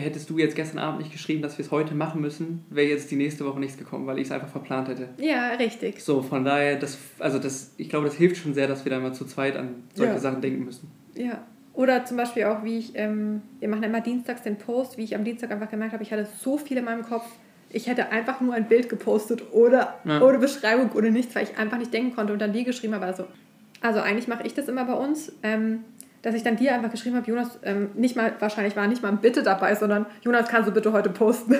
hättest 0.00 0.30
du 0.30 0.38
jetzt 0.38 0.56
gestern 0.56 0.78
Abend 0.78 1.00
nicht 1.00 1.12
geschrieben, 1.12 1.42
dass 1.42 1.58
wir 1.58 1.64
es 1.64 1.70
heute 1.70 1.94
machen 1.94 2.20
müssen, 2.20 2.64
wäre 2.70 2.88
jetzt 2.88 3.10
die 3.10 3.16
nächste 3.16 3.44
Woche 3.44 3.60
nichts 3.60 3.76
gekommen, 3.76 4.06
weil 4.06 4.18
ich 4.18 4.26
es 4.26 4.32
einfach 4.32 4.48
verplant 4.48 4.88
hätte. 4.88 5.08
Ja, 5.18 5.50
richtig. 5.50 6.00
So, 6.02 6.22
von 6.22 6.44
daher, 6.44 6.76
das, 6.76 6.98
also 7.18 7.38
das, 7.38 7.74
ich 7.76 7.88
glaube, 7.88 8.06
das 8.06 8.16
hilft 8.16 8.36
schon 8.36 8.54
sehr, 8.54 8.68
dass 8.68 8.84
wir 8.84 8.90
da 8.90 9.00
mal 9.00 9.12
zu 9.12 9.26
zweit 9.26 9.56
an 9.56 9.84
solche 9.94 10.14
ja. 10.14 10.18
Sachen 10.18 10.40
denken 10.40 10.64
müssen. 10.64 10.90
Ja. 11.14 11.44
Oder 11.74 12.04
zum 12.04 12.16
Beispiel 12.16 12.44
auch, 12.44 12.64
wie 12.64 12.78
ich, 12.78 12.92
ähm, 12.94 13.42
wir 13.58 13.68
machen 13.68 13.82
immer 13.82 14.00
dienstags 14.00 14.42
den 14.42 14.56
Post, 14.56 14.98
wie 14.98 15.04
ich 15.04 15.14
am 15.14 15.24
Dienstag 15.24 15.50
einfach 15.50 15.70
gemerkt 15.70 15.94
habe, 15.94 16.02
ich 16.02 16.12
hatte 16.12 16.26
so 16.40 16.58
viel 16.58 16.76
in 16.76 16.84
meinem 16.84 17.02
Kopf, 17.02 17.24
ich 17.70 17.86
hätte 17.86 18.10
einfach 18.10 18.40
nur 18.42 18.52
ein 18.52 18.68
Bild 18.68 18.90
gepostet 18.90 19.52
oder 19.52 19.94
ja. 20.04 20.20
ohne 20.20 20.38
Beschreibung, 20.38 20.90
ohne 20.94 21.10
nichts, 21.10 21.34
weil 21.34 21.44
ich 21.44 21.56
einfach 21.56 21.78
nicht 21.78 21.92
denken 21.92 22.14
konnte 22.14 22.34
und 22.34 22.38
dann 22.40 22.52
die 22.52 22.64
geschrieben 22.64 22.94
habe. 22.94 23.06
Also, 23.06 23.24
also 23.80 24.00
eigentlich 24.00 24.28
mache 24.28 24.46
ich 24.46 24.52
das 24.52 24.68
immer 24.68 24.84
bei 24.84 24.92
uns. 24.92 25.32
Ähm, 25.42 25.84
dass 26.22 26.34
ich 26.34 26.42
dann 26.42 26.56
dir 26.56 26.72
einfach 26.74 26.90
geschrieben 26.90 27.16
habe, 27.16 27.28
Jonas, 27.28 27.58
ähm, 27.64 27.90
nicht 27.94 28.16
mal, 28.16 28.32
wahrscheinlich 28.38 28.76
war 28.76 28.86
nicht 28.86 29.02
mal 29.02 29.08
ein 29.08 29.18
Bitte 29.18 29.42
dabei, 29.42 29.74
sondern 29.74 30.06
Jonas, 30.22 30.48
kannst 30.48 30.68
du 30.68 30.72
bitte 30.72 30.92
heute 30.92 31.10
posten? 31.10 31.56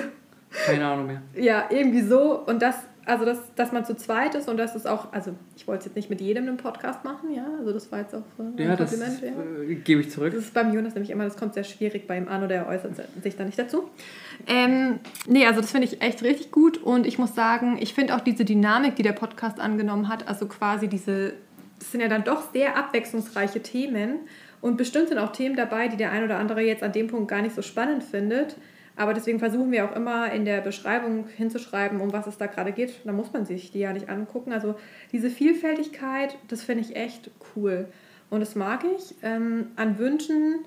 Keine 0.65 0.85
Ahnung 0.85 1.07
mehr. 1.07 1.21
ja, 1.35 1.65
irgendwie 1.69 2.01
so. 2.01 2.39
Und 2.45 2.61
das, 2.61 2.75
also 3.05 3.25
das, 3.25 3.39
dass 3.55 3.73
man 3.73 3.83
zu 3.83 3.95
zweit 3.95 4.35
ist 4.35 4.47
und 4.47 4.55
das 4.55 4.75
ist 4.75 4.87
auch, 4.87 5.11
also 5.11 5.33
ich 5.57 5.67
wollte 5.67 5.79
es 5.79 5.85
jetzt 5.87 5.95
nicht 5.95 6.09
mit 6.09 6.21
jedem 6.21 6.47
einen 6.47 6.57
Podcast 6.57 7.03
machen, 7.03 7.33
ja, 7.33 7.45
also 7.59 7.73
das 7.73 7.91
war 7.91 7.99
jetzt 7.99 8.15
auch 8.15 8.23
so 8.37 8.43
ein 8.43 8.57
ja, 8.57 8.75
Kompliment. 8.75 9.21
Das 9.21 9.67
äh, 9.69 9.75
gebe 9.75 9.99
ich 9.99 10.11
zurück. 10.11 10.33
Das 10.33 10.45
ist 10.45 10.53
beim 10.53 10.73
Jonas 10.73 10.93
nämlich 10.93 11.09
immer, 11.09 11.25
das 11.25 11.35
kommt 11.35 11.55
sehr 11.55 11.65
schwierig 11.65 12.07
bei 12.07 12.17
ihm 12.17 12.29
an 12.29 12.43
oder 12.43 12.55
er 12.55 12.67
äußert 12.67 12.93
sich 13.21 13.35
da 13.35 13.43
nicht 13.43 13.59
dazu. 13.59 13.89
Ähm, 14.47 14.99
nee, 15.27 15.45
also 15.45 15.59
das 15.59 15.71
finde 15.71 15.87
ich 15.87 16.01
echt 16.01 16.23
richtig 16.23 16.51
gut 16.51 16.77
und 16.77 17.05
ich 17.05 17.17
muss 17.17 17.35
sagen, 17.35 17.77
ich 17.81 17.93
finde 17.93 18.15
auch 18.15 18.21
diese 18.21 18.45
Dynamik, 18.45 18.95
die 18.95 19.03
der 19.03 19.13
Podcast 19.13 19.59
angenommen 19.59 20.07
hat, 20.07 20.27
also 20.29 20.47
quasi 20.47 20.87
diese, 20.87 21.33
das 21.79 21.91
sind 21.91 21.99
ja 21.99 22.07
dann 22.07 22.23
doch 22.23 22.53
sehr 22.53 22.77
abwechslungsreiche 22.77 23.61
Themen 23.61 24.19
und 24.63 24.77
bestimmt 24.77 25.09
sind 25.09 25.17
auch 25.17 25.33
Themen 25.33 25.57
dabei, 25.57 25.89
die 25.89 25.97
der 25.97 26.13
ein 26.13 26.23
oder 26.23 26.37
andere 26.37 26.61
jetzt 26.61 26.83
an 26.83 26.93
dem 26.93 27.07
Punkt 27.07 27.27
gar 27.27 27.41
nicht 27.41 27.53
so 27.53 27.61
spannend 27.61 28.01
findet. 28.01 28.55
Aber 28.95 29.13
deswegen 29.13 29.37
versuchen 29.39 29.73
wir 29.73 29.83
auch 29.83 29.93
immer 29.93 30.31
in 30.31 30.45
der 30.45 30.61
Beschreibung 30.61 31.27
hinzuschreiben, 31.27 31.99
um 31.99 32.13
was 32.13 32.27
es 32.27 32.37
da 32.37 32.45
gerade 32.45 32.71
geht. 32.71 32.93
Da 33.03 33.11
muss 33.11 33.33
man 33.33 33.45
sich 33.45 33.73
die 33.73 33.79
ja 33.79 33.91
nicht 33.91 34.07
angucken. 34.07 34.53
Also 34.53 34.75
diese 35.11 35.29
Vielfältigkeit, 35.29 36.37
das 36.47 36.63
finde 36.63 36.85
ich 36.85 36.95
echt 36.95 37.29
cool. 37.57 37.89
Und 38.29 38.39
das 38.39 38.55
mag 38.55 38.85
ich. 38.85 39.13
Ähm, 39.21 39.71
an 39.75 39.97
Wünschen, 39.97 40.59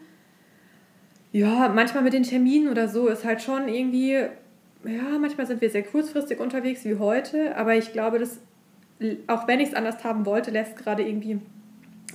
ja, 1.32 1.72
manchmal 1.74 2.02
mit 2.02 2.12
den 2.12 2.24
Terminen 2.24 2.68
oder 2.68 2.88
so 2.88 3.08
ist 3.08 3.24
halt 3.24 3.40
schon 3.40 3.66
irgendwie, 3.66 4.12
ja, 4.12 5.18
manchmal 5.18 5.46
sind 5.46 5.62
wir 5.62 5.70
sehr 5.70 5.84
kurzfristig 5.84 6.38
unterwegs 6.38 6.84
wie 6.84 6.96
heute. 6.96 7.56
Aber 7.56 7.74
ich 7.74 7.94
glaube, 7.94 8.18
dass, 8.18 8.40
auch 9.26 9.48
wenn 9.48 9.60
ich 9.60 9.70
es 9.70 9.74
anders 9.74 10.04
haben 10.04 10.26
wollte, 10.26 10.50
lässt 10.50 10.76
gerade 10.76 11.02
irgendwie 11.02 11.40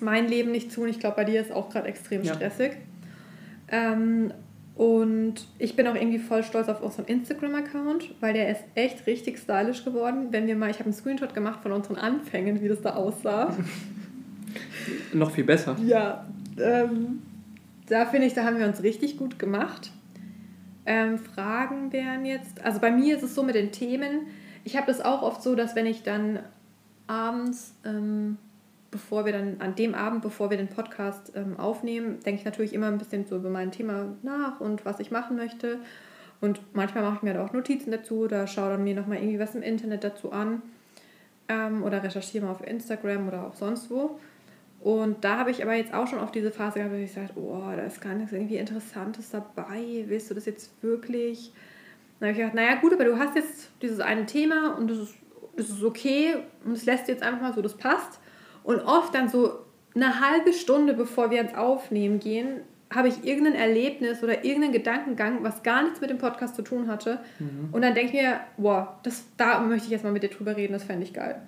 mein 0.02 0.28
Leben 0.28 0.52
nicht 0.52 0.72
zu 0.72 0.82
und 0.82 0.90
ich 0.90 1.00
glaube, 1.00 1.18
bei 1.18 1.24
dir 1.26 1.42
ist 1.42 1.52
auch 1.52 1.70
gerade 1.70 1.88
extrem 1.88 2.24
ja. 2.24 2.34
stressig. 2.34 2.74
Ähm, 3.68 4.34
und 4.76 5.46
ich 5.60 5.76
bin 5.76 5.88
auch 5.88 5.96
irgendwie 5.96 6.20
voll 6.20 6.44
stolz 6.44 6.70
auf 6.70 6.82
unseren 6.82 7.06
Instagram-Account, 7.06 8.16
weil 8.20 8.34
der 8.34 8.50
ist 8.50 8.62
echt 8.76 9.06
richtig 9.06 9.38
stylisch 9.38 9.86
geworden. 9.86 10.28
Wenn 10.32 10.48
wir 10.48 10.56
mal, 10.56 10.70
ich 10.70 10.78
habe 10.78 10.86
einen 10.86 10.94
Screenshot 10.94 11.34
gemacht 11.34 11.62
von 11.62 11.72
unseren 11.72 11.98
Anfängen, 11.98 12.62
wie 12.62 12.68
das 12.68 12.82
da 12.82 12.96
aussah. 12.96 13.56
Noch 15.14 15.32
viel 15.32 15.44
besser. 15.44 15.76
Ja, 15.86 16.26
ähm, 16.60 17.22
da 17.88 18.06
finde 18.06 18.28
ich, 18.28 18.34
da 18.34 18.44
haben 18.46 18.58
wir 18.58 18.66
uns 18.66 18.82
richtig 18.82 19.18
gut 19.18 19.38
gemacht. 19.38 19.92
Ähm, 20.86 21.20
Fragen 21.20 21.92
wären 21.94 22.26
jetzt, 22.26 22.64
also 22.64 22.80
bei 22.80 22.92
mir 22.92 23.16
ist 23.16 23.24
es 23.24 23.36
so 23.36 23.44
mit 23.44 23.56
den 23.56 23.72
Themen, 23.72 24.28
ich 24.64 24.78
habe 24.78 24.88
das 24.88 25.02
auch 25.02 25.22
oft 25.22 25.44
so, 25.44 25.56
dass 25.56 25.76
wenn 25.76 25.86
ich 25.86 26.04
dann 26.04 26.40
abends 27.08 27.76
ähm, 27.86 28.38
bevor 28.92 29.26
wir 29.26 29.32
dann, 29.32 29.56
an 29.60 29.76
dem 29.76 29.96
Abend, 29.96 30.22
bevor 30.22 30.50
wir 30.50 30.58
den 30.58 30.68
Podcast 30.68 31.32
ähm, 31.36 31.58
aufnehmen, 31.58 32.20
denke 32.26 32.40
ich 32.40 32.46
natürlich 32.46 32.74
immer 32.74 32.88
ein 32.88 32.98
bisschen 32.98 33.26
so 33.26 33.38
über 33.38 33.50
mein 33.50 33.72
Thema 33.72 34.08
nach 34.22 34.60
und 34.60 34.86
was 34.86 35.00
ich 35.00 35.10
machen 35.12 35.38
möchte. 35.38 35.80
Und 36.42 36.60
manchmal 36.74 37.04
mache 37.04 37.18
ich 37.18 37.22
mir 37.22 37.34
da 37.34 37.46
auch 37.46 37.54
Notizen 37.54 37.92
dazu 37.92 38.22
oder 38.22 38.48
schaue 38.48 38.72
dann 38.72 38.84
mir 38.84 38.96
nochmal 38.96 39.18
irgendwie 39.18 39.40
was 39.40 39.56
im 39.56 39.62
Internet 39.62 40.04
dazu 40.04 40.32
an 40.32 40.62
ähm, 41.48 41.84
oder 41.84 42.04
recherchiere 42.04 42.46
mal 42.46 42.52
auf 42.52 42.66
Instagram 42.66 43.28
oder 43.28 43.48
auch 43.48 43.56
sonst 43.56 43.90
wo. 43.90 44.20
Und 44.82 45.24
da 45.24 45.38
habe 45.38 45.52
ich 45.52 45.62
aber 45.62 45.76
jetzt 45.76 45.94
auch 45.94 46.08
schon 46.08 46.20
auf 46.20 46.32
diese 46.32 46.52
Phase 46.52 46.80
gehabt, 46.80 46.94
wo 46.94 46.98
ich 46.98 47.14
gesagt 47.14 47.34
oh, 47.36 47.62
da 47.76 47.84
ist 47.84 48.02
gar 48.02 48.16
nichts 48.16 48.34
irgendwie 48.34 48.58
Interessantes 48.58 49.30
dabei. 49.30 50.06
Willst 50.08 50.32
du 50.32 50.34
das 50.34 50.46
jetzt 50.46 50.72
wirklich? 50.82 51.54
Dann 52.20 52.30
habe 52.30 52.32
ich 52.32 52.38
gedacht, 52.40 52.56
naja 52.56 52.76
gut, 52.76 52.92
aber 52.94 53.06
du 53.06 53.18
hast 53.18 53.36
jetzt 53.36 53.70
dieses 53.82 54.00
eine 54.00 54.26
Thema 54.26 54.76
und 54.76 54.90
das 54.90 54.98
ist, 54.98 55.16
das 55.56 55.70
ist 55.70 55.84
okay 55.84 56.36
und 56.66 56.74
es 56.74 56.86
lässt 56.86 57.08
jetzt 57.08 57.22
einfach 57.22 57.42
mal 57.42 57.54
so, 57.54 57.62
das 57.62 57.76
passt. 57.76 58.20
Und 58.64 58.80
oft 58.82 59.14
dann 59.16 59.30
so 59.30 59.60
eine 59.96 60.20
halbe 60.20 60.54
Stunde, 60.54 60.94
bevor 60.94 61.32
wir 61.32 61.42
ins 61.42 61.56
Aufnehmen 61.56 62.20
gehen, 62.20 62.62
habe 62.94 63.08
ich 63.08 63.24
irgendein 63.24 63.56
Erlebnis 63.56 64.22
oder 64.22 64.44
irgendeinen 64.44 64.74
Gedankengang, 64.74 65.44
was 65.44 65.64
gar 65.64 65.84
nichts 65.84 66.02
mit 66.02 66.10
dem 66.10 66.18
Podcast 66.18 66.56
zu 66.56 66.62
tun 66.62 66.88
hatte. 66.88 67.20
Mhm. 67.40 67.70
Und 67.72 67.82
dann 67.82 67.94
denke 67.94 68.18
ich 68.18 68.22
mir, 68.22 68.42
wow, 68.58 68.88
das, 69.04 69.24
da 69.38 69.60
möchte 69.62 69.86
ich 69.86 69.92
jetzt 69.92 70.04
mal 70.04 70.12
mit 70.12 70.24
dir 70.24 70.30
drüber 70.30 70.58
reden, 70.58 70.74
das 70.74 70.84
fände 70.84 71.04
ich 71.04 71.14
geil. 71.14 71.42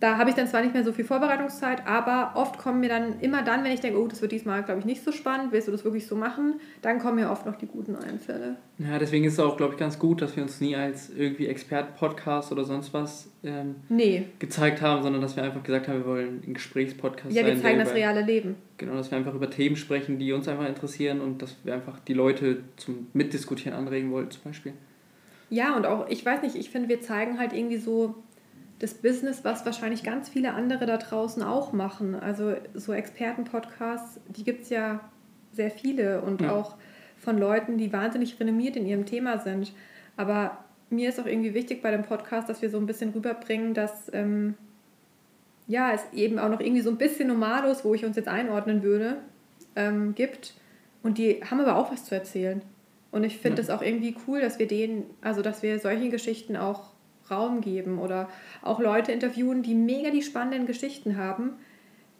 Da 0.00 0.16
habe 0.16 0.30
ich 0.30 0.36
dann 0.36 0.46
zwar 0.46 0.62
nicht 0.62 0.74
mehr 0.74 0.84
so 0.84 0.92
viel 0.92 1.04
Vorbereitungszeit, 1.04 1.86
aber 1.86 2.32
oft 2.34 2.56
kommen 2.56 2.80
mir 2.80 2.88
dann 2.88 3.18
immer 3.20 3.42
dann, 3.42 3.64
wenn 3.64 3.72
ich 3.72 3.80
denke, 3.80 4.00
oh, 4.00 4.06
das 4.06 4.22
wird 4.22 4.30
diesmal, 4.30 4.62
glaube 4.62 4.80
ich, 4.80 4.86
nicht 4.86 5.02
so 5.02 5.10
spannend, 5.10 5.50
willst 5.50 5.66
du 5.66 5.72
das 5.72 5.84
wirklich 5.84 6.06
so 6.06 6.14
machen, 6.14 6.60
dann 6.82 7.00
kommen 7.00 7.16
mir 7.16 7.30
oft 7.30 7.46
noch 7.46 7.56
die 7.56 7.66
guten 7.66 7.96
Einfälle. 7.96 8.56
Ja, 8.78 8.98
deswegen 8.98 9.24
ist 9.24 9.32
es 9.32 9.40
auch, 9.40 9.56
glaube 9.56 9.74
ich, 9.74 9.78
ganz 9.78 9.98
gut, 9.98 10.22
dass 10.22 10.36
wir 10.36 10.44
uns 10.44 10.60
nie 10.60 10.76
als 10.76 11.10
irgendwie 11.10 11.48
Experten-Podcast 11.48 12.52
oder 12.52 12.64
sonst 12.64 12.94
was 12.94 13.28
ähm, 13.42 13.76
nee. 13.88 14.26
gezeigt 14.38 14.82
haben, 14.82 15.02
sondern 15.02 15.20
dass 15.20 15.34
wir 15.34 15.42
einfach 15.42 15.64
gesagt 15.64 15.88
haben, 15.88 15.98
wir 15.98 16.06
wollen 16.06 16.42
einen 16.44 16.54
Gesprächspodcast 16.54 17.34
Ja, 17.34 17.44
wir 17.44 17.60
zeigen 17.60 17.80
das 17.80 17.92
reale 17.92 18.22
Leben. 18.22 18.54
Genau, 18.76 18.94
dass 18.94 19.10
wir 19.10 19.18
einfach 19.18 19.34
über 19.34 19.50
Themen 19.50 19.74
sprechen, 19.74 20.20
die 20.20 20.32
uns 20.32 20.46
einfach 20.46 20.68
interessieren 20.68 21.20
und 21.20 21.42
dass 21.42 21.56
wir 21.64 21.74
einfach 21.74 21.98
die 21.98 22.14
Leute 22.14 22.58
zum 22.76 23.08
Mitdiskutieren 23.14 23.76
anregen 23.76 24.12
wollen, 24.12 24.30
zum 24.30 24.42
Beispiel. 24.44 24.74
Ja, 25.50 25.76
und 25.76 25.86
auch, 25.86 26.08
ich 26.08 26.24
weiß 26.24 26.42
nicht, 26.42 26.56
ich 26.56 26.70
finde, 26.70 26.88
wir 26.88 27.00
zeigen 27.00 27.38
halt 27.38 27.52
irgendwie 27.52 27.78
so 27.78 28.14
das 28.78 28.94
Business, 28.94 29.44
was 29.44 29.66
wahrscheinlich 29.66 30.04
ganz 30.04 30.28
viele 30.28 30.54
andere 30.54 30.86
da 30.86 30.96
draußen 30.96 31.42
auch 31.42 31.72
machen. 31.72 32.14
Also 32.14 32.54
so 32.74 32.92
Experten-Podcasts, 32.92 34.20
die 34.28 34.44
gibt 34.44 34.62
es 34.62 34.70
ja 34.70 35.00
sehr 35.52 35.70
viele 35.70 36.20
und 36.22 36.42
ja. 36.42 36.52
auch 36.52 36.76
von 37.16 37.38
Leuten, 37.38 37.78
die 37.78 37.92
wahnsinnig 37.92 38.38
renommiert 38.38 38.76
in 38.76 38.86
ihrem 38.86 39.06
Thema 39.06 39.38
sind. 39.38 39.72
Aber 40.16 40.64
mir 40.90 41.08
ist 41.08 41.20
auch 41.20 41.26
irgendwie 41.26 41.54
wichtig 41.54 41.82
bei 41.82 41.90
dem 41.90 42.02
Podcast, 42.02 42.48
dass 42.48 42.62
wir 42.62 42.70
so 42.70 42.78
ein 42.78 42.86
bisschen 42.86 43.10
rüberbringen, 43.10 43.74
dass 43.74 44.10
ähm, 44.12 44.54
ja, 45.66 45.92
es 45.92 46.02
eben 46.12 46.38
auch 46.38 46.48
noch 46.48 46.60
irgendwie 46.60 46.80
so 46.80 46.90
ein 46.90 46.98
bisschen 46.98 47.28
Nomados, 47.28 47.84
wo 47.84 47.94
ich 47.94 48.04
uns 48.04 48.16
jetzt 48.16 48.28
einordnen 48.28 48.82
würde, 48.82 49.16
ähm, 49.76 50.14
gibt. 50.14 50.54
Und 51.02 51.18
die 51.18 51.42
haben 51.44 51.60
aber 51.60 51.76
auch 51.76 51.92
was 51.92 52.04
zu 52.04 52.14
erzählen. 52.14 52.62
Und 53.10 53.24
ich 53.24 53.38
finde 53.38 53.60
es 53.60 53.68
ja. 53.68 53.76
auch 53.76 53.82
irgendwie 53.82 54.14
cool, 54.26 54.40
dass 54.40 54.58
wir 54.58 54.66
denen, 54.66 55.04
also 55.20 55.42
dass 55.42 55.62
wir 55.62 55.78
solche 55.78 56.10
Geschichten 56.10 56.56
auch 56.56 56.90
Raum 57.30 57.60
geben 57.60 57.98
oder 57.98 58.28
auch 58.62 58.80
Leute 58.80 59.12
interviewen, 59.12 59.62
die 59.62 59.74
mega 59.74 60.10
die 60.10 60.22
spannenden 60.22 60.66
Geschichten 60.66 61.16
haben, 61.16 61.52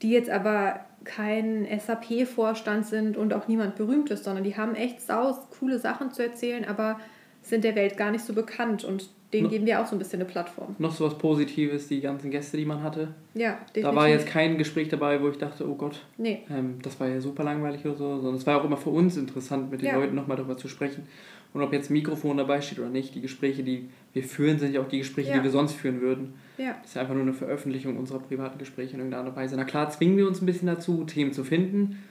die 0.02 0.10
jetzt 0.10 0.30
aber 0.30 0.80
kein 1.04 1.66
SAP-Vorstand 1.66 2.86
sind 2.86 3.16
und 3.16 3.32
auch 3.32 3.48
niemand 3.48 3.76
berühmt 3.76 4.10
ist, 4.10 4.24
sondern 4.24 4.44
die 4.44 4.56
haben 4.56 4.74
echt 4.74 5.00
saus 5.00 5.36
coole 5.58 5.78
Sachen 5.78 6.12
zu 6.12 6.22
erzählen, 6.22 6.64
aber 6.64 6.98
sind 7.42 7.64
der 7.64 7.74
Welt 7.74 7.96
gar 7.96 8.10
nicht 8.10 8.24
so 8.24 8.32
bekannt 8.32 8.84
und 8.84 9.08
denen 9.32 9.44
no, 9.44 9.50
geben 9.50 9.66
wir 9.66 9.80
auch 9.80 9.86
so 9.86 9.94
ein 9.94 9.98
bisschen 9.98 10.20
eine 10.20 10.28
Plattform. 10.28 10.74
Noch 10.78 10.92
so 10.92 11.04
was 11.04 11.18
Positives, 11.18 11.88
die 11.88 12.00
ganzen 12.00 12.30
Gäste, 12.30 12.56
die 12.56 12.64
man 12.64 12.82
hatte. 12.82 13.14
Ja, 13.34 13.58
definitiv. 13.74 13.82
Da 13.82 13.94
war 13.94 14.08
jetzt 14.08 14.26
kein 14.26 14.56
Gespräch 14.56 14.88
dabei, 14.88 15.22
wo 15.22 15.28
ich 15.28 15.36
dachte, 15.36 15.68
oh 15.68 15.74
Gott, 15.74 16.00
nee. 16.16 16.42
ähm, 16.50 16.78
das 16.82 16.98
war 16.98 17.08
ja 17.08 17.20
super 17.20 17.44
langweilig 17.44 17.84
oder 17.84 17.94
so, 17.94 18.16
sondern 18.16 18.36
es 18.36 18.46
war 18.46 18.60
auch 18.60 18.64
immer 18.64 18.78
für 18.78 18.90
uns 18.90 19.16
interessant, 19.16 19.70
mit 19.70 19.82
den 19.82 19.88
ja. 19.88 19.96
Leuten 19.96 20.14
nochmal 20.14 20.38
darüber 20.38 20.56
zu 20.56 20.68
sprechen. 20.68 21.06
Und 21.54 21.62
ob 21.62 21.72
jetzt 21.72 21.90
ein 21.90 21.94
Mikrofon 21.94 22.36
dabei 22.36 22.60
steht 22.60 22.78
oder 22.78 22.90
nicht, 22.90 23.14
die 23.14 23.20
Gespräche, 23.20 23.62
die 23.62 23.88
wir 24.12 24.22
führen, 24.22 24.58
sind 24.58 24.74
ja 24.74 24.80
auch 24.80 24.88
die 24.88 24.98
Gespräche, 24.98 25.30
ja. 25.30 25.38
die 25.38 25.44
wir 25.44 25.50
sonst 25.50 25.74
führen 25.74 26.00
würden. 26.00 26.34
Ja. 26.58 26.76
Das 26.82 26.90
ist 26.90 26.96
einfach 26.96 27.14
nur 27.14 27.22
eine 27.22 27.32
Veröffentlichung 27.32 27.96
unserer 27.96 28.18
privaten 28.18 28.58
Gespräche 28.58 28.94
in 28.94 28.98
irgendeiner 28.98 29.34
Weise. 29.34 29.56
Na 29.56 29.64
klar, 29.64 29.88
zwingen 29.90 30.16
wir 30.16 30.26
uns 30.26 30.42
ein 30.42 30.46
bisschen 30.46 30.68
dazu, 30.68 31.04
Themen 31.04 31.32
zu 31.32 31.44
finden. 31.44 32.02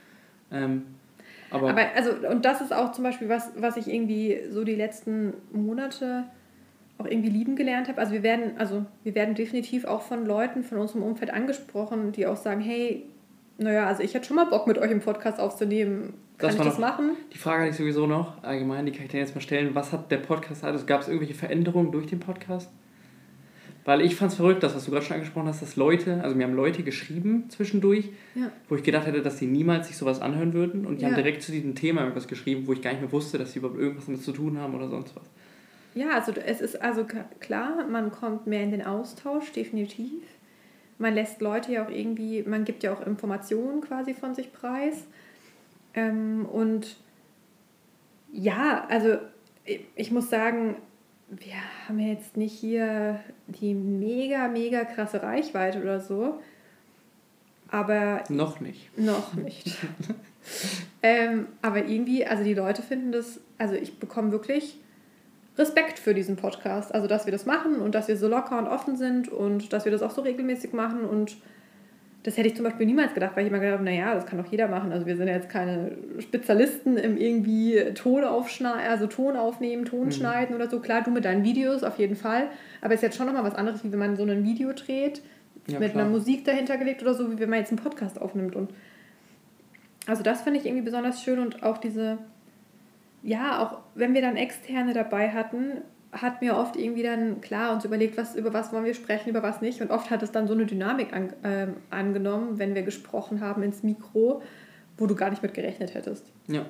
Ähm, 0.50 0.82
aber, 1.50 1.70
aber 1.70 1.82
also, 1.94 2.10
und 2.28 2.44
das 2.44 2.60
ist 2.60 2.72
auch 2.72 2.92
zum 2.92 3.04
Beispiel 3.04 3.28
was, 3.28 3.50
was 3.56 3.76
ich 3.76 3.88
irgendwie 3.88 4.40
so 4.50 4.64
die 4.64 4.74
letzten 4.74 5.32
Monate 5.52 6.24
auch 6.98 7.06
irgendwie 7.06 7.30
lieben 7.30 7.56
gelernt 7.56 7.88
habe. 7.88 7.98
Also 7.98 8.12
wir 8.12 8.22
werden, 8.22 8.58
also 8.58 8.84
wir 9.04 9.14
werden 9.14 9.34
definitiv 9.34 9.84
auch 9.84 10.02
von 10.02 10.26
Leuten 10.26 10.64
von 10.64 10.78
unserem 10.78 11.02
Umfeld 11.02 11.32
angesprochen, 11.32 12.12
die 12.12 12.26
auch 12.26 12.36
sagen, 12.36 12.60
hey, 12.60 13.04
naja, 13.56 13.86
also 13.86 14.02
ich 14.02 14.14
hätte 14.14 14.26
schon 14.26 14.36
mal 14.36 14.46
Bock 14.46 14.66
mit 14.66 14.78
euch 14.78 14.90
im 14.90 15.00
Podcast 15.00 15.40
aufzunehmen. 15.40 16.14
Kann 16.38 16.50
das 16.50 16.54
ich 16.54 16.62
das 16.62 16.78
machen? 16.78 17.16
Die 17.32 17.38
Frage 17.38 17.62
hatte 17.62 17.70
ich 17.70 17.76
sowieso 17.76 18.06
noch 18.06 18.42
allgemein, 18.44 18.86
die 18.86 18.92
kann 18.92 19.04
ich 19.04 19.10
dir 19.10 19.18
jetzt 19.18 19.34
mal 19.34 19.40
stellen. 19.40 19.74
Was 19.74 19.92
hat 19.92 20.10
der 20.10 20.18
Podcast, 20.18 20.62
also 20.64 20.86
gab 20.86 21.00
es 21.00 21.08
irgendwelche 21.08 21.34
Veränderungen 21.34 21.90
durch 21.90 22.06
den 22.06 22.20
Podcast? 22.20 22.70
Weil 23.84 24.02
ich 24.02 24.16
fand 24.16 24.30
es 24.30 24.36
verrückt, 24.36 24.62
das, 24.62 24.76
was 24.76 24.84
du 24.84 24.90
gerade 24.90 25.04
schon 25.04 25.14
angesprochen 25.14 25.48
hast, 25.48 25.62
dass 25.62 25.74
Leute, 25.76 26.22
also 26.22 26.36
mir 26.36 26.44
haben 26.44 26.54
Leute 26.54 26.82
geschrieben 26.82 27.48
zwischendurch, 27.48 28.10
ja. 28.34 28.52
wo 28.68 28.76
ich 28.76 28.82
gedacht 28.82 29.06
hätte, 29.06 29.22
dass 29.22 29.38
sie 29.38 29.46
niemals 29.46 29.88
sich 29.88 29.96
sowas 29.96 30.20
anhören 30.20 30.52
würden. 30.52 30.86
Und 30.86 30.98
die 30.98 31.02
ja. 31.02 31.08
haben 31.08 31.16
direkt 31.16 31.42
zu 31.42 31.52
diesem 31.52 31.74
Thema 31.74 32.02
irgendwas 32.02 32.28
geschrieben, 32.28 32.66
wo 32.66 32.74
ich 32.74 32.82
gar 32.82 32.90
nicht 32.90 33.00
mehr 33.00 33.10
wusste, 33.10 33.38
dass 33.38 33.52
sie 33.52 33.60
überhaupt 33.60 33.80
irgendwas 33.80 34.04
damit 34.04 34.22
zu 34.22 34.32
tun 34.32 34.58
haben 34.58 34.74
oder 34.74 34.88
sonst 34.88 35.16
was. 35.16 35.24
Ja, 35.94 36.10
also 36.10 36.32
es 36.32 36.60
ist 36.60 36.80
also 36.80 37.06
klar, 37.40 37.86
man 37.90 38.12
kommt 38.12 38.46
mehr 38.46 38.62
in 38.62 38.70
den 38.70 38.84
Austausch, 38.84 39.52
definitiv. 39.52 40.22
Man 40.98 41.14
lässt 41.14 41.40
Leute 41.40 41.72
ja 41.72 41.86
auch 41.86 41.90
irgendwie, 41.90 42.42
man 42.42 42.64
gibt 42.64 42.82
ja 42.82 42.92
auch 42.92 43.04
Informationen 43.06 43.80
quasi 43.80 44.12
von 44.12 44.34
sich 44.34 44.52
preis. 44.52 45.06
Ähm, 45.98 46.46
und 46.46 46.96
ja, 48.32 48.86
also 48.88 49.18
ich 49.96 50.10
muss 50.10 50.30
sagen, 50.30 50.76
wir 51.28 51.54
haben 51.86 51.98
jetzt 51.98 52.36
nicht 52.36 52.58
hier 52.58 53.20
die 53.46 53.74
mega, 53.74 54.48
mega 54.48 54.84
krasse 54.84 55.22
Reichweite 55.22 55.82
oder 55.82 56.00
so. 56.00 56.40
Aber. 57.70 58.22
Noch 58.28 58.60
nicht. 58.60 58.96
Noch 58.98 59.34
nicht. 59.34 59.76
ähm, 61.02 61.48
aber 61.60 61.84
irgendwie, 61.84 62.24
also 62.24 62.44
die 62.44 62.54
Leute 62.54 62.82
finden 62.82 63.12
das, 63.12 63.40
also 63.58 63.74
ich 63.74 63.98
bekomme 63.98 64.32
wirklich 64.32 64.78
Respekt 65.58 65.98
für 65.98 66.14
diesen 66.14 66.36
Podcast. 66.36 66.94
Also, 66.94 67.08
dass 67.08 67.26
wir 67.26 67.32
das 67.32 67.44
machen 67.44 67.80
und 67.80 67.94
dass 67.94 68.08
wir 68.08 68.16
so 68.16 68.28
locker 68.28 68.58
und 68.58 68.68
offen 68.68 68.96
sind 68.96 69.28
und 69.28 69.72
dass 69.72 69.84
wir 69.84 69.92
das 69.92 70.02
auch 70.02 70.12
so 70.12 70.22
regelmäßig 70.22 70.72
machen 70.72 71.04
und 71.04 71.36
das 72.24 72.36
hätte 72.36 72.48
ich 72.48 72.56
zum 72.56 72.64
Beispiel 72.64 72.86
niemals 72.86 73.14
gedacht, 73.14 73.36
weil 73.36 73.44
ich 73.44 73.50
immer 73.50 73.60
gedacht 73.60 73.74
habe, 73.74 73.84
naja, 73.84 74.14
das 74.14 74.26
kann 74.26 74.42
doch 74.42 74.50
jeder 74.50 74.66
machen. 74.66 74.90
Also 74.90 75.06
wir 75.06 75.16
sind 75.16 75.28
ja 75.28 75.34
jetzt 75.34 75.48
keine 75.48 75.92
Spezialisten 76.18 76.96
im 76.96 77.16
irgendwie 77.16 77.92
Ton 77.94 78.24
aufschneiden, 78.24 78.90
also 78.90 79.06
Ton 79.06 79.36
aufnehmen, 79.36 79.84
Ton 79.84 80.06
mhm. 80.06 80.12
schneiden 80.12 80.56
oder 80.56 80.68
so. 80.68 80.80
Klar, 80.80 81.02
du 81.02 81.10
mit 81.10 81.24
deinen 81.24 81.44
Videos 81.44 81.84
auf 81.84 81.98
jeden 81.98 82.16
Fall. 82.16 82.48
Aber 82.80 82.92
es 82.92 82.98
ist 82.98 83.02
jetzt 83.04 83.16
schon 83.16 83.26
nochmal 83.26 83.44
was 83.44 83.54
anderes, 83.54 83.84
wie 83.84 83.92
wenn 83.92 84.00
man 84.00 84.16
so 84.16 84.24
ein 84.24 84.44
Video 84.44 84.72
dreht, 84.72 85.22
ja, 85.68 85.78
mit 85.78 85.92
klar. 85.92 86.04
einer 86.04 86.12
Musik 86.12 86.44
dahinter 86.44 86.76
gelegt 86.76 87.02
oder 87.02 87.14
so, 87.14 87.30
wie 87.30 87.38
wenn 87.38 87.50
man 87.50 87.60
jetzt 87.60 87.70
einen 87.70 87.78
Podcast 87.78 88.20
aufnimmt. 88.20 88.56
Und 88.56 88.70
also 90.06 90.24
das 90.24 90.42
finde 90.42 90.58
ich 90.58 90.66
irgendwie 90.66 90.84
besonders 90.84 91.22
schön 91.22 91.38
und 91.38 91.62
auch 91.62 91.78
diese, 91.78 92.18
ja, 93.22 93.62
auch 93.62 93.78
wenn 93.94 94.12
wir 94.12 94.22
dann 94.22 94.36
Externe 94.36 94.92
dabei 94.92 95.30
hatten, 95.30 95.82
hat 96.12 96.40
mir 96.40 96.56
oft 96.56 96.76
irgendwie 96.76 97.02
dann 97.02 97.40
klar 97.40 97.74
uns 97.74 97.84
überlegt, 97.84 98.16
was, 98.16 98.34
über 98.34 98.52
was 98.54 98.72
wollen 98.72 98.84
wir 98.84 98.94
sprechen, 98.94 99.28
über 99.30 99.42
was 99.42 99.60
nicht. 99.60 99.80
Und 99.82 99.90
oft 99.90 100.10
hat 100.10 100.22
es 100.22 100.32
dann 100.32 100.46
so 100.46 100.54
eine 100.54 100.64
Dynamik 100.64 101.12
an, 101.12 101.32
äh, 101.42 101.68
angenommen, 101.90 102.58
wenn 102.58 102.74
wir 102.74 102.82
gesprochen 102.82 103.40
haben 103.40 103.62
ins 103.62 103.82
Mikro, 103.82 104.42
wo 104.96 105.06
du 105.06 105.14
gar 105.14 105.30
nicht 105.30 105.42
mit 105.42 105.54
gerechnet 105.54 105.94
hättest. 105.94 106.24
Ja. 106.46 106.64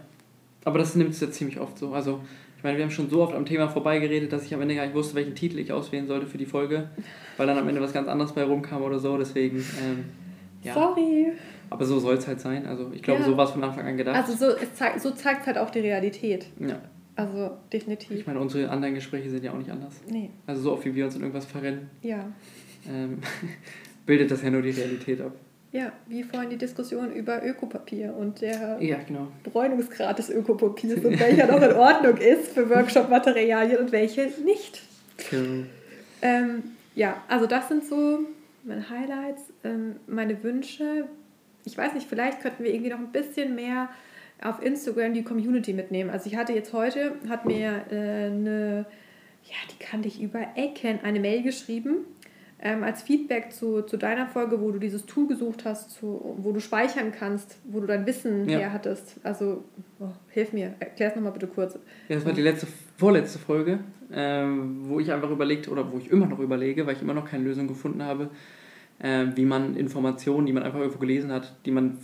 Aber 0.64 0.78
das 0.78 0.96
nimmt 0.96 1.10
es 1.10 1.20
ja 1.20 1.30
ziemlich 1.30 1.60
oft 1.60 1.78
so. 1.78 1.92
Also, 1.92 2.20
ich 2.56 2.64
meine, 2.64 2.76
wir 2.76 2.84
haben 2.84 2.90
schon 2.90 3.08
so 3.08 3.22
oft 3.22 3.34
am 3.34 3.46
Thema 3.46 3.68
vorbeigeredet, 3.68 4.32
dass 4.32 4.44
ich 4.44 4.52
am 4.52 4.60
Ende 4.60 4.74
gar 4.74 4.84
nicht 4.84 4.94
wusste, 4.94 5.14
welchen 5.14 5.36
Titel 5.36 5.58
ich 5.58 5.72
auswählen 5.72 6.08
sollte 6.08 6.26
für 6.26 6.38
die 6.38 6.46
Folge, 6.46 6.90
weil 7.36 7.46
dann 7.46 7.56
am 7.58 7.68
Ende 7.68 7.80
was 7.80 7.92
ganz 7.92 8.08
anderes 8.08 8.32
bei 8.32 8.42
rumkam 8.42 8.82
oder 8.82 8.98
so. 8.98 9.16
Deswegen, 9.16 9.58
ähm, 9.58 10.04
ja. 10.62 10.74
Sorry. 10.74 11.32
Aber 11.70 11.84
so 11.84 12.00
soll 12.00 12.16
es 12.16 12.26
halt 12.26 12.40
sein. 12.40 12.66
Also, 12.66 12.90
ich 12.92 13.02
glaube, 13.02 13.20
ja. 13.20 13.26
so 13.26 13.36
war 13.36 13.44
es 13.44 13.52
von 13.52 13.62
Anfang 13.62 13.86
an 13.86 13.96
gedacht. 13.96 14.16
Also, 14.16 14.32
so, 14.32 14.56
es 14.56 14.74
zeig, 14.74 14.98
so 15.00 15.12
zeigt 15.12 15.42
es 15.42 15.46
halt 15.46 15.58
auch 15.58 15.70
die 15.70 15.80
Realität. 15.80 16.46
Ja. 16.58 16.80
Also 17.18 17.50
definitiv. 17.72 18.12
Ich 18.12 18.26
meine, 18.28 18.38
unsere 18.38 18.70
anderen 18.70 18.94
Gespräche 18.94 19.28
sind 19.28 19.42
ja 19.42 19.50
auch 19.50 19.58
nicht 19.58 19.70
anders. 19.70 19.92
Nee. 20.08 20.30
Also 20.46 20.62
so 20.62 20.72
oft 20.72 20.84
wie 20.84 20.94
wir 20.94 21.04
uns 21.04 21.16
in 21.16 21.22
irgendwas 21.22 21.46
verrennen. 21.46 21.90
Ja. 22.00 22.32
Ähm, 22.88 23.18
bildet 24.06 24.30
das 24.30 24.40
ja 24.40 24.50
nur 24.50 24.62
die 24.62 24.70
Realität 24.70 25.20
ab. 25.20 25.32
Ja, 25.72 25.92
wie 26.06 26.22
vorhin 26.22 26.48
die 26.50 26.56
Diskussion 26.56 27.12
über 27.12 27.44
Ökopapier 27.44 28.14
und 28.16 28.40
der 28.40 28.78
ja, 28.80 28.98
genau. 29.04 29.26
Bräunungsgrad 29.42 30.16
des 30.16 30.30
Ökopapiers 30.30 31.00
und 31.04 31.18
welcher 31.18 31.48
noch 31.48 31.60
in 31.60 31.72
Ordnung 31.72 32.16
ist 32.18 32.52
für 32.52 32.70
Workshop-Materialien 32.70 33.78
und 33.78 33.90
welche 33.90 34.32
nicht. 34.44 34.80
Genau. 35.28 35.66
Ähm, 36.22 36.62
ja, 36.94 37.20
also 37.26 37.46
das 37.46 37.66
sind 37.66 37.84
so 37.84 38.20
meine 38.62 38.88
Highlights, 38.88 39.42
ähm, 39.64 39.96
meine 40.06 40.40
Wünsche. 40.44 41.08
Ich 41.64 41.76
weiß 41.76 41.94
nicht, 41.94 42.08
vielleicht 42.08 42.42
könnten 42.42 42.62
wir 42.62 42.72
irgendwie 42.72 42.90
noch 42.90 43.00
ein 43.00 43.10
bisschen 43.10 43.56
mehr 43.56 43.88
auf 44.42 44.62
Instagram 44.62 45.14
die 45.14 45.22
Community 45.22 45.72
mitnehmen. 45.72 46.10
Also 46.10 46.30
ich 46.30 46.36
hatte 46.36 46.52
jetzt 46.52 46.72
heute, 46.72 47.16
hat 47.28 47.44
mir 47.44 47.84
äh, 47.90 48.26
eine, 48.26 48.86
ja, 49.44 49.56
die 49.72 49.84
kannte 49.84 50.08
ich 50.08 50.20
über 50.20 50.40
Ecken, 50.56 51.00
eine 51.02 51.20
Mail 51.20 51.42
geschrieben 51.42 52.04
ähm, 52.60 52.82
als 52.82 53.02
Feedback 53.02 53.52
zu, 53.52 53.82
zu 53.82 53.96
deiner 53.96 54.26
Folge, 54.26 54.60
wo 54.60 54.70
du 54.70 54.78
dieses 54.78 55.06
Tool 55.06 55.28
gesucht 55.28 55.64
hast, 55.64 55.90
zu, 55.92 56.34
wo 56.38 56.52
du 56.52 56.60
speichern 56.60 57.12
kannst, 57.12 57.58
wo 57.64 57.80
du 57.80 57.86
dein 57.86 58.06
Wissen 58.06 58.48
ja. 58.48 58.58
her 58.58 58.72
hattest. 58.72 59.16
Also, 59.22 59.64
oh, 60.00 60.08
hilf 60.30 60.52
mir, 60.52 60.74
erklär 60.80 61.10
es 61.10 61.14
nochmal 61.14 61.32
bitte 61.32 61.46
kurz. 61.46 61.74
Ja, 62.08 62.16
das 62.16 62.24
war 62.24 62.32
die 62.32 62.42
letzte, 62.42 62.66
vorletzte 62.96 63.38
Folge, 63.38 63.80
ähm, 64.12 64.88
wo 64.88 64.98
ich 64.98 65.12
einfach 65.12 65.30
überlegt, 65.30 65.68
oder 65.68 65.92
wo 65.92 65.98
ich 65.98 66.10
immer 66.10 66.26
noch 66.26 66.40
überlege, 66.40 66.86
weil 66.86 66.96
ich 66.96 67.02
immer 67.02 67.14
noch 67.14 67.30
keine 67.30 67.44
Lösung 67.44 67.68
gefunden 67.68 68.02
habe, 68.02 68.30
äh, 68.98 69.26
wie 69.36 69.44
man 69.44 69.76
Informationen, 69.76 70.46
die 70.46 70.52
man 70.52 70.64
einfach 70.64 70.80
irgendwo 70.80 70.98
gelesen 70.98 71.30
hat, 71.30 71.54
die 71.64 71.70
man 71.70 71.98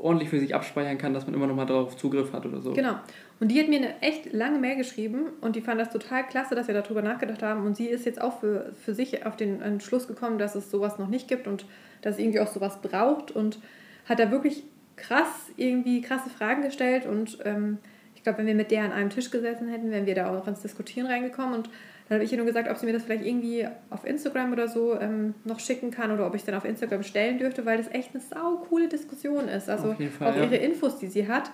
ordentlich 0.00 0.30
für 0.30 0.40
sich 0.40 0.54
abspeichern 0.54 0.98
kann, 0.98 1.14
dass 1.14 1.26
man 1.26 1.34
immer 1.34 1.46
noch 1.46 1.54
mal 1.54 1.66
darauf 1.66 1.96
Zugriff 1.96 2.32
hat 2.32 2.46
oder 2.46 2.60
so. 2.60 2.72
Genau. 2.72 2.94
Und 3.38 3.48
die 3.48 3.60
hat 3.60 3.68
mir 3.68 3.78
eine 3.78 4.00
echt 4.02 4.32
lange 4.32 4.58
Mail 4.58 4.76
geschrieben 4.76 5.26
und 5.40 5.56
die 5.56 5.60
fand 5.60 5.80
das 5.80 5.90
total 5.90 6.26
klasse, 6.26 6.54
dass 6.54 6.66
wir 6.66 6.74
darüber 6.74 7.02
nachgedacht 7.02 7.42
haben. 7.42 7.64
Und 7.64 7.76
sie 7.76 7.86
ist 7.86 8.06
jetzt 8.06 8.20
auch 8.20 8.40
für, 8.40 8.72
für 8.84 8.94
sich 8.94 9.26
auf 9.26 9.36
den 9.36 9.62
Entschluss 9.62 10.08
gekommen, 10.08 10.38
dass 10.38 10.54
es 10.54 10.70
sowas 10.70 10.98
noch 10.98 11.08
nicht 11.08 11.28
gibt 11.28 11.46
und 11.46 11.64
dass 12.02 12.14
es 12.14 12.20
irgendwie 12.20 12.40
auch 12.40 12.48
sowas 12.48 12.80
braucht 12.82 13.30
und 13.30 13.58
hat 14.06 14.18
da 14.18 14.30
wirklich 14.30 14.64
krass 14.96 15.50
irgendwie 15.56 16.02
krasse 16.02 16.28
Fragen 16.30 16.62
gestellt 16.62 17.06
und 17.06 17.38
ähm, 17.44 17.78
ich 18.14 18.24
glaube, 18.24 18.40
wenn 18.40 18.46
wir 18.46 18.54
mit 18.54 18.70
der 18.70 18.84
an 18.84 18.92
einem 18.92 19.08
Tisch 19.08 19.30
gesessen 19.30 19.68
hätten, 19.68 19.90
wären 19.90 20.04
wir 20.04 20.14
da 20.14 20.36
auch 20.36 20.46
ins 20.46 20.60
Diskutieren 20.60 21.06
reingekommen 21.06 21.54
und 21.54 21.70
dann 22.10 22.16
habe 22.16 22.24
ich 22.24 22.32
ihr 22.32 22.38
nur 22.38 22.46
gesagt, 22.46 22.68
ob 22.68 22.76
sie 22.76 22.86
mir 22.86 22.92
das 22.92 23.04
vielleicht 23.04 23.24
irgendwie 23.24 23.68
auf 23.88 24.04
Instagram 24.04 24.52
oder 24.52 24.66
so 24.66 24.98
ähm, 24.98 25.32
noch 25.44 25.60
schicken 25.60 25.92
kann 25.92 26.10
oder 26.10 26.26
ob 26.26 26.34
ich 26.34 26.42
es 26.42 26.46
dann 26.46 26.56
auf 26.56 26.64
Instagram 26.64 27.04
stellen 27.04 27.38
dürfte, 27.38 27.64
weil 27.64 27.78
das 27.78 27.86
echt 27.94 28.12
eine 28.12 28.20
sau 28.20 28.56
coole 28.68 28.88
Diskussion 28.88 29.46
ist. 29.46 29.70
Also 29.70 29.94
Fall, 30.18 30.32
auch 30.32 30.36
ihre 30.36 30.56
Infos, 30.56 30.98
die 30.98 31.06
sie 31.06 31.28
hat. 31.28 31.52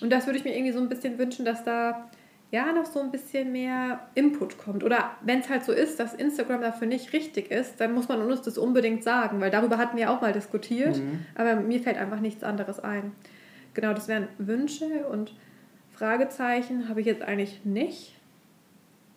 Und 0.00 0.10
das 0.10 0.24
würde 0.24 0.38
ich 0.38 0.44
mir 0.44 0.54
irgendwie 0.56 0.72
so 0.72 0.80
ein 0.80 0.88
bisschen 0.88 1.18
wünschen, 1.18 1.44
dass 1.44 1.62
da 1.62 2.08
ja 2.50 2.72
noch 2.72 2.86
so 2.86 3.00
ein 3.00 3.10
bisschen 3.10 3.52
mehr 3.52 4.00
Input 4.14 4.56
kommt. 4.56 4.82
Oder 4.82 5.10
wenn 5.20 5.40
es 5.40 5.50
halt 5.50 5.62
so 5.62 5.72
ist, 5.72 6.00
dass 6.00 6.14
Instagram 6.14 6.62
dafür 6.62 6.86
nicht 6.86 7.12
richtig 7.12 7.50
ist, 7.50 7.78
dann 7.78 7.92
muss 7.92 8.08
man 8.08 8.22
uns 8.22 8.40
das 8.40 8.56
unbedingt 8.56 9.04
sagen, 9.04 9.42
weil 9.42 9.50
darüber 9.50 9.76
hatten 9.76 9.98
wir 9.98 10.10
auch 10.10 10.22
mal 10.22 10.32
diskutiert, 10.32 10.96
mhm. 10.96 11.26
aber 11.34 11.56
mir 11.56 11.80
fällt 11.80 11.98
einfach 11.98 12.20
nichts 12.20 12.42
anderes 12.42 12.80
ein. 12.80 13.12
Genau, 13.74 13.92
das 13.92 14.08
wären 14.08 14.28
Wünsche 14.38 14.86
und 15.12 15.34
Fragezeichen 15.92 16.88
habe 16.88 17.02
ich 17.02 17.06
jetzt 17.06 17.20
eigentlich 17.20 17.66
nicht 17.66 18.17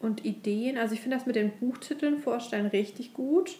und 0.01 0.25
Ideen. 0.25 0.77
Also 0.77 0.93
ich 0.93 1.01
finde 1.01 1.17
das 1.17 1.25
mit 1.25 1.35
den 1.35 1.51
Buchtiteln 1.51 2.19
vorstellen 2.19 2.65
richtig 2.67 3.13
gut. 3.13 3.57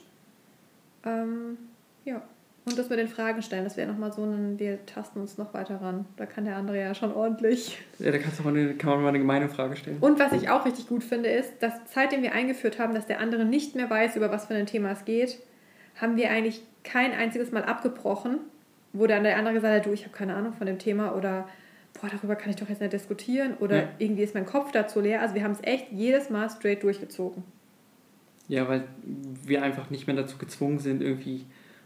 Ähm, 1.06 1.58
ja. 2.06 2.22
Und 2.64 2.78
das 2.78 2.90
mit 2.90 3.00
den 3.00 3.08
Fragen 3.08 3.42
stellen, 3.42 3.64
das 3.64 3.76
wäre 3.76 3.92
nochmal 3.92 4.14
so 4.14 4.24
ein, 4.24 4.60
wir 4.60 4.86
tasten 4.86 5.20
uns 5.20 5.40
noch 5.40 5.52
weiter 5.56 5.82
ran. 5.82 6.06
Da 6.16 6.28
kann 6.28 6.46
der 6.46 6.58
andere 6.58 6.80
ja 6.80 6.94
schon 6.94 7.12
ordentlich. 7.12 7.80
Ja, 7.98 8.12
da 8.12 8.20
kannst 8.20 8.40
du 8.40 8.44
mal 8.44 8.56
eine, 8.56 8.76
kann 8.76 8.92
man 8.92 9.02
mal 9.02 9.10
eine 9.10 9.18
gemeine 9.18 9.50
Frage 9.50 9.76
stellen. 9.76 9.98
Und 10.00 10.20
was 10.20 10.32
ich 10.34 10.50
auch 10.50 10.64
richtig 10.64 10.88
gut 10.88 11.04
finde, 11.04 11.30
ist, 11.30 11.54
dass 11.62 11.74
seitdem 11.92 12.22
wir 12.22 12.34
eingeführt 12.34 12.78
haben, 12.78 12.94
dass 12.94 13.08
der 13.08 13.20
andere 13.20 13.46
nicht 13.46 13.76
mehr 13.76 13.90
weiß, 13.90 14.16
über 14.16 14.32
was 14.32 14.46
für 14.46 14.54
ein 14.54 14.68
Thema 14.68 14.92
es 14.92 15.06
geht, 15.06 15.40
haben 16.00 16.18
wir 16.18 16.30
eigentlich 16.30 16.62
kein 16.84 17.14
einziges 17.14 17.52
Mal 17.52 17.64
abgebrochen, 17.64 18.38
wo 18.94 19.08
dann 19.08 19.24
der 19.24 19.38
andere 19.38 19.56
gesagt 19.56 19.76
hat, 19.76 19.86
du, 19.88 19.92
ich 19.92 20.04
habe 20.04 20.16
keine 20.16 20.36
Ahnung 20.36 20.54
von 20.54 20.68
dem 20.68 20.78
Thema 20.78 21.16
oder 21.16 21.48
boah, 22.00 22.10
darüber 22.10 22.36
kann 22.36 22.50
ich 22.50 22.56
doch 22.56 22.70
jetzt 22.70 22.82
nicht 22.82 22.94
diskutieren 22.94 23.56
oder 23.60 23.78
ja. 23.78 23.90
irgendwie 24.00 24.24
ist 24.24 24.34
mein 24.34 24.46
Kopf 24.46 24.72
dazu 24.72 25.00
leer. 25.00 25.22
Also 25.22 25.36
wir 25.36 25.44
haben 25.44 25.52
es 25.52 25.64
echt 25.64 25.92
jedes 25.92 26.30
Mal 26.30 26.50
straight 26.50 26.84
durchgezogen. 26.84 27.44
Ja, 28.48 28.68
weil 28.68 28.84
wir 29.46 29.64
einfach 29.64 29.90
nicht 29.90 30.08
mehr 30.08 30.16
dazu 30.16 30.38
gezwungen 30.38 30.80
sind, 30.80 31.02
irgendwie 31.02 31.46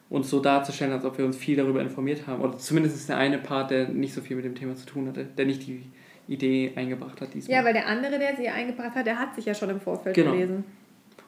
uns 0.09 0.29
so 0.29 0.39
darzustellen, 0.39 0.93
als 0.93 1.05
ob 1.05 1.17
wir 1.17 1.25
uns 1.25 1.37
viel 1.37 1.55
darüber 1.55 1.81
informiert 1.81 2.27
haben. 2.27 2.41
Oder 2.41 2.57
zumindest 2.57 2.95
ist 2.95 3.09
der 3.09 3.17
eine 3.17 3.37
Part, 3.37 3.71
der 3.71 3.89
nicht 3.89 4.13
so 4.13 4.21
viel 4.21 4.35
mit 4.35 4.45
dem 4.45 4.55
Thema 4.55 4.75
zu 4.75 4.85
tun 4.85 5.07
hatte, 5.07 5.25
der 5.25 5.45
nicht 5.45 5.65
die 5.67 5.83
Idee 6.27 6.73
eingebracht 6.75 7.21
hat 7.21 7.33
diesmal. 7.33 7.57
Ja, 7.57 7.65
weil 7.65 7.73
der 7.73 7.87
andere, 7.87 8.17
der 8.19 8.35
sie 8.35 8.47
eingebracht 8.47 8.95
hat, 8.95 9.05
der 9.05 9.19
hat 9.19 9.35
sich 9.35 9.45
ja 9.45 9.53
schon 9.53 9.69
im 9.69 9.79
Vorfeld 9.79 10.15
genau. 10.15 10.31
gelesen. 10.31 10.63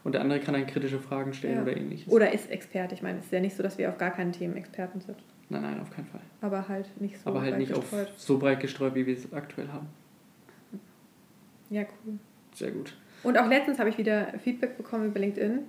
Und 0.03 0.13
der 0.13 0.21
andere 0.21 0.39
kann 0.39 0.53
dann 0.53 0.65
kritische 0.65 0.99
Fragen 0.99 1.33
stellen 1.33 1.55
ja. 1.55 1.61
oder 1.63 1.75
ähnliches. 1.75 2.11
Oder 2.11 2.33
ist 2.33 2.49
Experte. 2.49 2.95
Ich 2.95 3.01
meine, 3.01 3.19
es 3.19 3.25
ist 3.25 3.31
ja 3.31 3.39
nicht 3.39 3.55
so, 3.55 3.63
dass 3.63 3.77
wir 3.77 3.89
auf 3.89 3.97
gar 3.97 4.11
keinen 4.11 4.31
Themen 4.31 4.55
Experten 4.55 5.01
sind. 5.01 5.17
Nein, 5.49 5.61
nein, 5.61 5.79
auf 5.79 5.89
keinen 5.89 6.07
Fall. 6.07 6.21
Aber 6.41 6.67
halt 6.67 6.99
nicht 6.99 7.21
so 7.21 7.29
Aber 7.29 7.41
halt 7.41 7.57
nicht 7.57 7.73
gestreut. 7.73 8.09
auf 8.09 8.19
so 8.19 8.37
breit 8.37 8.59
gestreut, 8.59 8.95
wie 8.95 9.05
wir 9.05 9.15
es 9.15 9.31
aktuell 9.31 9.69
haben. 9.69 9.87
Ja, 11.69 11.83
cool. 11.83 12.19
Sehr 12.53 12.71
gut. 12.71 12.95
Und 13.23 13.37
auch 13.37 13.47
letztens 13.47 13.79
habe 13.79 13.89
ich 13.89 13.97
wieder 13.97 14.33
Feedback 14.39 14.77
bekommen 14.77 15.07
über 15.07 15.19
LinkedIn. 15.19 15.59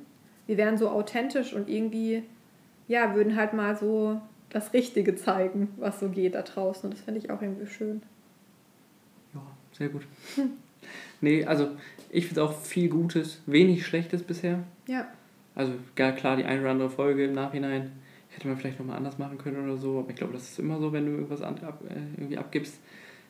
Wir 0.46 0.56
wären 0.56 0.78
so 0.78 0.88
authentisch 0.90 1.52
und 1.52 1.68
irgendwie, 1.68 2.22
ja, 2.88 3.14
würden 3.14 3.36
halt 3.36 3.52
mal 3.52 3.76
so 3.76 4.20
das 4.50 4.72
Richtige 4.72 5.14
zeigen, 5.14 5.68
was 5.76 6.00
so 6.00 6.08
geht 6.08 6.34
da 6.34 6.42
draußen. 6.42 6.84
Und 6.84 6.94
das 6.94 7.02
finde 7.02 7.20
ich 7.20 7.30
auch 7.30 7.42
irgendwie 7.42 7.66
schön. 7.66 8.02
Ja, 9.34 9.42
sehr 9.72 9.88
gut. 9.88 10.02
Hm. 10.34 10.50
Nee, 11.20 11.44
also 11.44 11.70
ich 12.10 12.26
finde 12.28 12.44
auch 12.44 12.52
viel 12.52 12.88
Gutes, 12.88 13.42
wenig 13.46 13.84
Schlechtes 13.84 14.22
bisher. 14.22 14.62
Ja. 14.86 15.08
Also 15.56 15.72
gar 15.96 16.12
klar, 16.12 16.36
die 16.36 16.44
eine 16.44 16.60
oder 16.60 16.70
andere 16.70 16.90
Folge 16.90 17.24
im 17.24 17.32
Nachhinein 17.32 17.90
hätte 18.38 18.48
man 18.48 18.56
vielleicht 18.56 18.78
nochmal 18.78 18.96
anders 18.96 19.18
machen 19.18 19.36
können 19.36 19.64
oder 19.64 19.76
so. 19.76 19.98
Aber 19.98 20.10
ich 20.10 20.16
glaube, 20.16 20.32
das 20.32 20.44
ist 20.44 20.58
immer 20.58 20.78
so, 20.78 20.92
wenn 20.92 21.06
du 21.06 21.12
irgendwas 21.12 21.42
ab, 21.42 21.82
äh, 21.88 21.94
irgendwie 22.16 22.38
abgibst. 22.38 22.78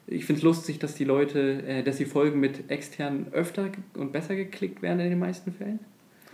Ich 0.07 0.25
finde 0.25 0.39
es 0.39 0.45
lustig, 0.45 0.79
dass 0.79 0.95
die 0.95 1.05
Leute, 1.05 1.63
äh, 1.67 1.83
dass 1.83 1.97
die 1.97 2.05
Folgen 2.05 2.41
mit 2.41 2.71
externen 2.71 3.33
öfter 3.33 3.71
und 3.95 4.13
besser 4.13 4.37
geklickt 4.37 4.83
werden 4.83 5.01
in 5.01 5.11
den 5.11 5.19
meisten 5.19 5.53
Fällen. 5.53 5.81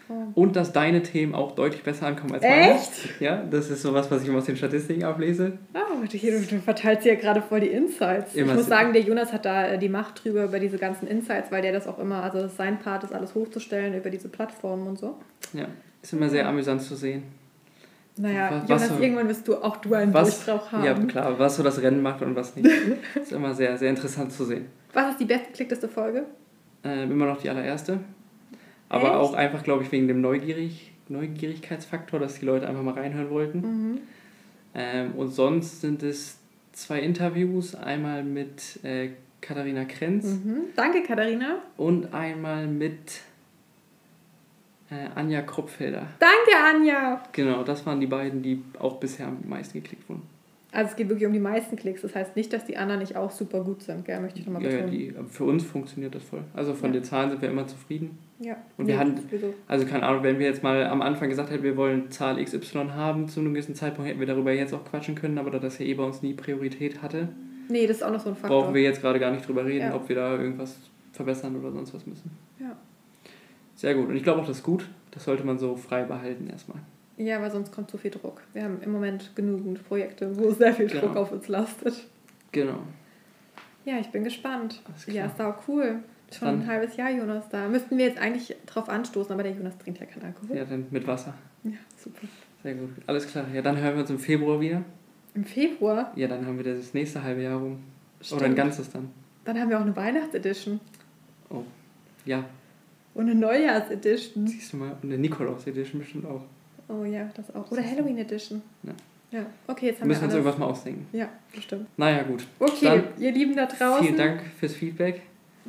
Oh. 0.08 0.26
Und 0.34 0.56
dass 0.56 0.72
deine 0.72 1.02
Themen 1.02 1.34
auch 1.34 1.52
deutlich 1.52 1.82
besser 1.82 2.06
ankommen 2.06 2.34
als 2.34 2.42
meine. 2.42 2.74
Echt? 2.74 3.20
Ja, 3.20 3.42
das 3.42 3.70
ist 3.70 3.80
sowas, 3.80 4.10
was 4.10 4.22
ich 4.22 4.28
immer 4.28 4.38
aus 4.38 4.44
den 4.44 4.56
Statistiken 4.56 5.04
ablese. 5.04 5.58
Oh, 5.72 6.04
du, 6.04 6.18
du 6.18 6.60
verteilst 6.60 7.06
ja 7.06 7.14
gerade 7.14 7.40
voll 7.40 7.60
die 7.60 7.68
Insights. 7.68 8.34
Immer 8.34 8.52
ich 8.52 8.58
muss 8.58 8.66
sagen, 8.66 8.92
der 8.92 9.02
Jonas 9.02 9.32
hat 9.32 9.46
da 9.46 9.68
äh, 9.68 9.78
die 9.78 9.88
Macht 9.88 10.22
drüber 10.22 10.44
über 10.44 10.60
diese 10.60 10.76
ganzen 10.76 11.06
Insights, 11.06 11.50
weil 11.50 11.62
der 11.62 11.72
das 11.72 11.86
auch 11.86 11.98
immer, 11.98 12.22
also 12.22 12.48
sein 12.48 12.80
Part 12.80 13.04
ist 13.04 13.14
alles 13.14 13.34
hochzustellen 13.34 13.94
über 13.94 14.10
diese 14.10 14.28
Plattformen 14.28 14.88
und 14.88 14.98
so. 14.98 15.16
Ja, 15.54 15.68
ist 16.02 16.12
immer 16.12 16.28
sehr 16.28 16.46
amüsant 16.46 16.82
zu 16.82 16.96
sehen. 16.96 17.22
Naja, 18.16 18.62
was, 18.62 18.68
Jonas, 18.68 18.88
so, 18.88 19.02
irgendwann 19.02 19.28
wirst 19.28 19.48
du 19.48 19.56
auch 19.56 19.76
du 19.78 19.94
einen 19.94 20.14
was, 20.14 20.44
Durchbrauch 20.44 20.70
haben. 20.72 20.84
Ja, 20.84 20.94
klar, 20.94 21.38
was 21.38 21.56
so 21.56 21.62
das 21.62 21.82
Rennen 21.82 22.00
macht 22.00 22.22
und 22.22 22.36
was 22.36 22.54
nicht. 22.54 22.70
ist 23.20 23.32
immer 23.32 23.52
sehr, 23.54 23.76
sehr 23.76 23.90
interessant 23.90 24.32
zu 24.32 24.44
sehen. 24.44 24.66
Was 24.92 25.12
ist 25.12 25.20
die 25.20 25.24
bestgeklickteste 25.24 25.88
Folge? 25.88 26.24
Äh, 26.84 27.04
immer 27.04 27.26
noch 27.26 27.40
die 27.40 27.50
allererste. 27.50 27.98
Aber 28.88 29.08
Echt? 29.08 29.14
auch 29.14 29.34
einfach, 29.34 29.64
glaube 29.64 29.82
ich, 29.82 29.90
wegen 29.90 30.06
dem 30.06 30.20
Neugierig, 30.20 30.92
Neugierigkeitsfaktor, 31.08 32.20
dass 32.20 32.38
die 32.38 32.46
Leute 32.46 32.68
einfach 32.68 32.82
mal 32.82 32.94
reinhören 32.94 33.30
wollten. 33.30 33.58
Mhm. 33.58 33.98
Ähm, 34.74 35.12
und 35.16 35.28
sonst 35.28 35.80
sind 35.80 36.04
es 36.04 36.38
zwei 36.72 37.00
Interviews. 37.00 37.74
Einmal 37.74 38.22
mit 38.22 38.84
äh, 38.84 39.10
Katharina 39.40 39.84
Krenz. 39.84 40.24
Mhm. 40.24 40.66
Danke, 40.76 41.02
Katharina. 41.02 41.58
Und 41.76 42.14
einmal 42.14 42.68
mit 42.68 43.20
Anja 45.14 45.42
Kropfelder. 45.42 46.06
Danke, 46.18 46.56
Anja! 46.62 47.22
Genau, 47.32 47.62
das 47.62 47.84
waren 47.86 48.00
die 48.00 48.06
beiden, 48.06 48.42
die 48.42 48.62
auch 48.78 48.96
bisher 48.96 49.28
am 49.28 49.38
meisten 49.46 49.80
geklickt 49.80 50.08
wurden. 50.08 50.22
Also 50.74 50.90
es 50.90 50.96
geht 50.96 51.08
wirklich 51.08 51.26
um 51.26 51.32
die 51.32 51.38
meisten 51.38 51.76
Klicks. 51.76 52.02
Das 52.02 52.16
heißt 52.16 52.34
nicht, 52.34 52.52
dass 52.52 52.64
die 52.64 52.76
anderen 52.76 53.00
nicht 53.00 53.16
auch 53.16 53.30
super 53.30 53.62
gut 53.62 53.82
sind, 53.82 54.04
gell? 54.04 54.20
möchte 54.20 54.40
ich 54.40 54.46
nochmal 54.46 54.62
betonen. 54.62 54.86
Ja, 54.86 54.90
die, 54.90 55.14
für 55.30 55.44
uns 55.44 55.62
funktioniert 55.62 56.16
das 56.16 56.24
voll. 56.24 56.42
Also 56.52 56.74
von 56.74 56.92
ja. 56.92 56.94
den 56.94 57.04
Zahlen 57.04 57.30
sind 57.30 57.42
wir 57.42 57.48
immer 57.48 57.66
zufrieden. 57.68 58.18
Ja. 58.40 58.56
Und 58.76 58.88
wir 58.88 58.94
nee, 58.94 59.00
hatten, 59.00 59.20
also 59.68 59.86
keine 59.86 60.02
Ahnung, 60.02 60.24
wenn 60.24 60.40
wir 60.40 60.46
jetzt 60.46 60.64
mal 60.64 60.84
am 60.86 61.00
Anfang 61.00 61.28
gesagt 61.28 61.50
hätten, 61.50 61.62
wir 61.62 61.76
wollen 61.76 62.10
Zahl 62.10 62.42
XY 62.42 62.88
haben, 62.92 63.28
zu 63.28 63.38
einem 63.38 63.54
gewissen 63.54 63.76
Zeitpunkt 63.76 64.10
hätten 64.10 64.18
wir 64.18 64.26
darüber 64.26 64.52
jetzt 64.52 64.74
auch 64.74 64.84
quatschen 64.84 65.14
können, 65.14 65.38
aber 65.38 65.52
da 65.52 65.60
das 65.60 65.78
ja 65.78 65.86
eh 65.86 65.94
bei 65.94 66.02
uns 66.02 66.22
nie 66.22 66.34
Priorität 66.34 67.02
hatte. 67.02 67.28
Nee, 67.68 67.86
das 67.86 67.98
ist 67.98 68.02
auch 68.02 68.10
noch 68.10 68.20
so 68.20 68.30
ein 68.30 68.36
Faktor. 68.36 68.62
Brauchen 68.62 68.74
wir 68.74 68.82
jetzt 68.82 69.00
gerade 69.00 69.20
gar 69.20 69.30
nicht 69.30 69.46
drüber 69.46 69.64
reden, 69.64 69.86
ja. 69.86 69.94
ob 69.94 70.08
wir 70.08 70.16
da 70.16 70.36
irgendwas 70.36 70.76
verbessern 71.12 71.54
oder 71.56 71.70
sonst 71.70 71.94
was 71.94 72.04
müssen. 72.04 72.32
Ja. 72.58 72.76
Sehr 73.84 73.94
gut. 73.96 74.08
Und 74.08 74.16
ich 74.16 74.22
glaube 74.22 74.40
auch, 74.40 74.46
das 74.46 74.56
ist 74.56 74.62
gut. 74.62 74.88
Das 75.10 75.24
sollte 75.24 75.44
man 75.44 75.58
so 75.58 75.76
frei 75.76 76.04
behalten 76.04 76.48
erstmal. 76.48 76.78
Ja, 77.18 77.42
weil 77.42 77.50
sonst 77.50 77.70
kommt 77.70 77.90
zu 77.90 77.98
viel 77.98 78.10
Druck. 78.10 78.40
Wir 78.54 78.64
haben 78.64 78.80
im 78.80 78.90
Moment 78.90 79.36
genügend 79.36 79.86
Projekte, 79.86 80.34
wo 80.38 80.50
sehr 80.52 80.72
viel 80.72 80.86
Druck 80.88 81.10
genau. 81.10 81.20
auf 81.20 81.32
uns 81.32 81.48
lastet. 81.48 82.06
Genau. 82.50 82.78
Ja, 83.84 83.98
ich 83.98 84.08
bin 84.08 84.24
gespannt. 84.24 84.80
Ja, 85.06 85.26
ist 85.26 85.38
auch 85.38 85.68
cool. 85.68 85.96
Schon 86.32 86.48
dann, 86.48 86.60
ein 86.62 86.66
halbes 86.66 86.96
Jahr 86.96 87.10
Jonas 87.10 87.46
da. 87.50 87.68
Müssten 87.68 87.98
wir 87.98 88.06
jetzt 88.06 88.18
eigentlich 88.18 88.56
drauf 88.64 88.88
anstoßen, 88.88 89.30
aber 89.30 89.42
der 89.42 89.52
Jonas 89.52 89.76
trinkt 89.76 90.00
ja 90.00 90.06
keinen 90.06 90.24
Alkohol. 90.24 90.56
Ja, 90.56 90.64
dann 90.64 90.86
mit 90.90 91.06
Wasser. 91.06 91.34
Ja, 91.62 91.72
super. 92.02 92.26
Sehr 92.62 92.76
gut. 92.76 92.88
Alles 93.06 93.26
klar. 93.26 93.44
Ja, 93.52 93.60
dann 93.60 93.76
hören 93.76 93.96
wir 93.96 94.00
uns 94.00 94.08
im 94.08 94.18
Februar 94.18 94.62
wieder. 94.62 94.82
Im 95.34 95.44
Februar? 95.44 96.10
Ja, 96.16 96.26
dann 96.26 96.46
haben 96.46 96.56
wir 96.56 96.74
das 96.74 96.94
nächste 96.94 97.22
halbe 97.22 97.42
Jahr 97.42 97.60
rum. 97.60 97.80
Stimmt. 98.22 98.40
Oder 98.40 98.50
ein 98.50 98.54
ganzes 98.54 98.88
dann. 98.88 99.10
Dann 99.44 99.60
haben 99.60 99.68
wir 99.68 99.76
auch 99.76 99.82
eine 99.82 99.94
Weihnachtsedition. 99.94 100.80
Oh. 101.50 101.64
Ja, 102.24 102.46
und 103.14 103.30
eine 103.30 103.34
Neujahrs-Edition. 103.34 104.46
Siehst 104.46 104.72
du 104.72 104.76
mal, 104.78 104.96
und 105.02 105.10
eine 105.10 105.18
Nikolaus-Edition 105.18 106.00
bestimmt 106.00 106.26
auch. 106.26 106.42
Oh 106.88 107.04
ja, 107.04 107.28
das 107.34 107.54
auch. 107.54 107.70
Oder 107.70 107.82
Halloween-Edition. 107.82 108.62
Ja. 108.82 108.92
Ja, 109.30 109.46
okay, 109.66 109.86
jetzt 109.86 110.00
haben 110.00 110.06
Müssen 110.06 110.20
wir 110.20 110.26
uns 110.26 110.34
irgendwas 110.34 110.58
mal 110.58 110.66
ausdenken. 110.66 111.08
Ja, 111.12 111.28
bestimmt. 111.52 111.88
Naja, 111.96 112.22
gut. 112.22 112.46
Okay, 112.60 112.84
Dann 112.84 113.04
ihr 113.18 113.32
Lieben 113.32 113.56
da 113.56 113.66
draußen. 113.66 114.04
Vielen 114.04 114.16
Dank 114.16 114.42
fürs 114.60 114.74
Feedback. 114.74 115.22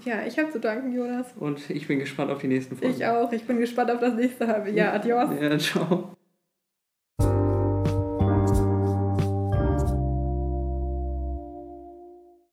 Ja, 0.04 0.24
ich 0.24 0.38
habe 0.38 0.52
zu 0.52 0.60
danken, 0.60 0.94
Jonas. 0.94 1.28
Und 1.40 1.68
ich 1.72 1.88
bin 1.88 1.98
gespannt 2.00 2.30
auf 2.30 2.40
die 2.40 2.48
nächsten 2.48 2.76
Folgen. 2.76 2.96
Ich 2.96 3.06
auch. 3.06 3.32
Ich 3.32 3.44
bin 3.46 3.60
gespannt 3.60 3.90
auf 3.90 4.00
das 4.00 4.14
nächste 4.14 4.46
halbe 4.48 4.70
Jahr. 4.70 4.94
Adios. 4.94 5.30
Ja, 5.42 5.58
ciao. 5.58 6.15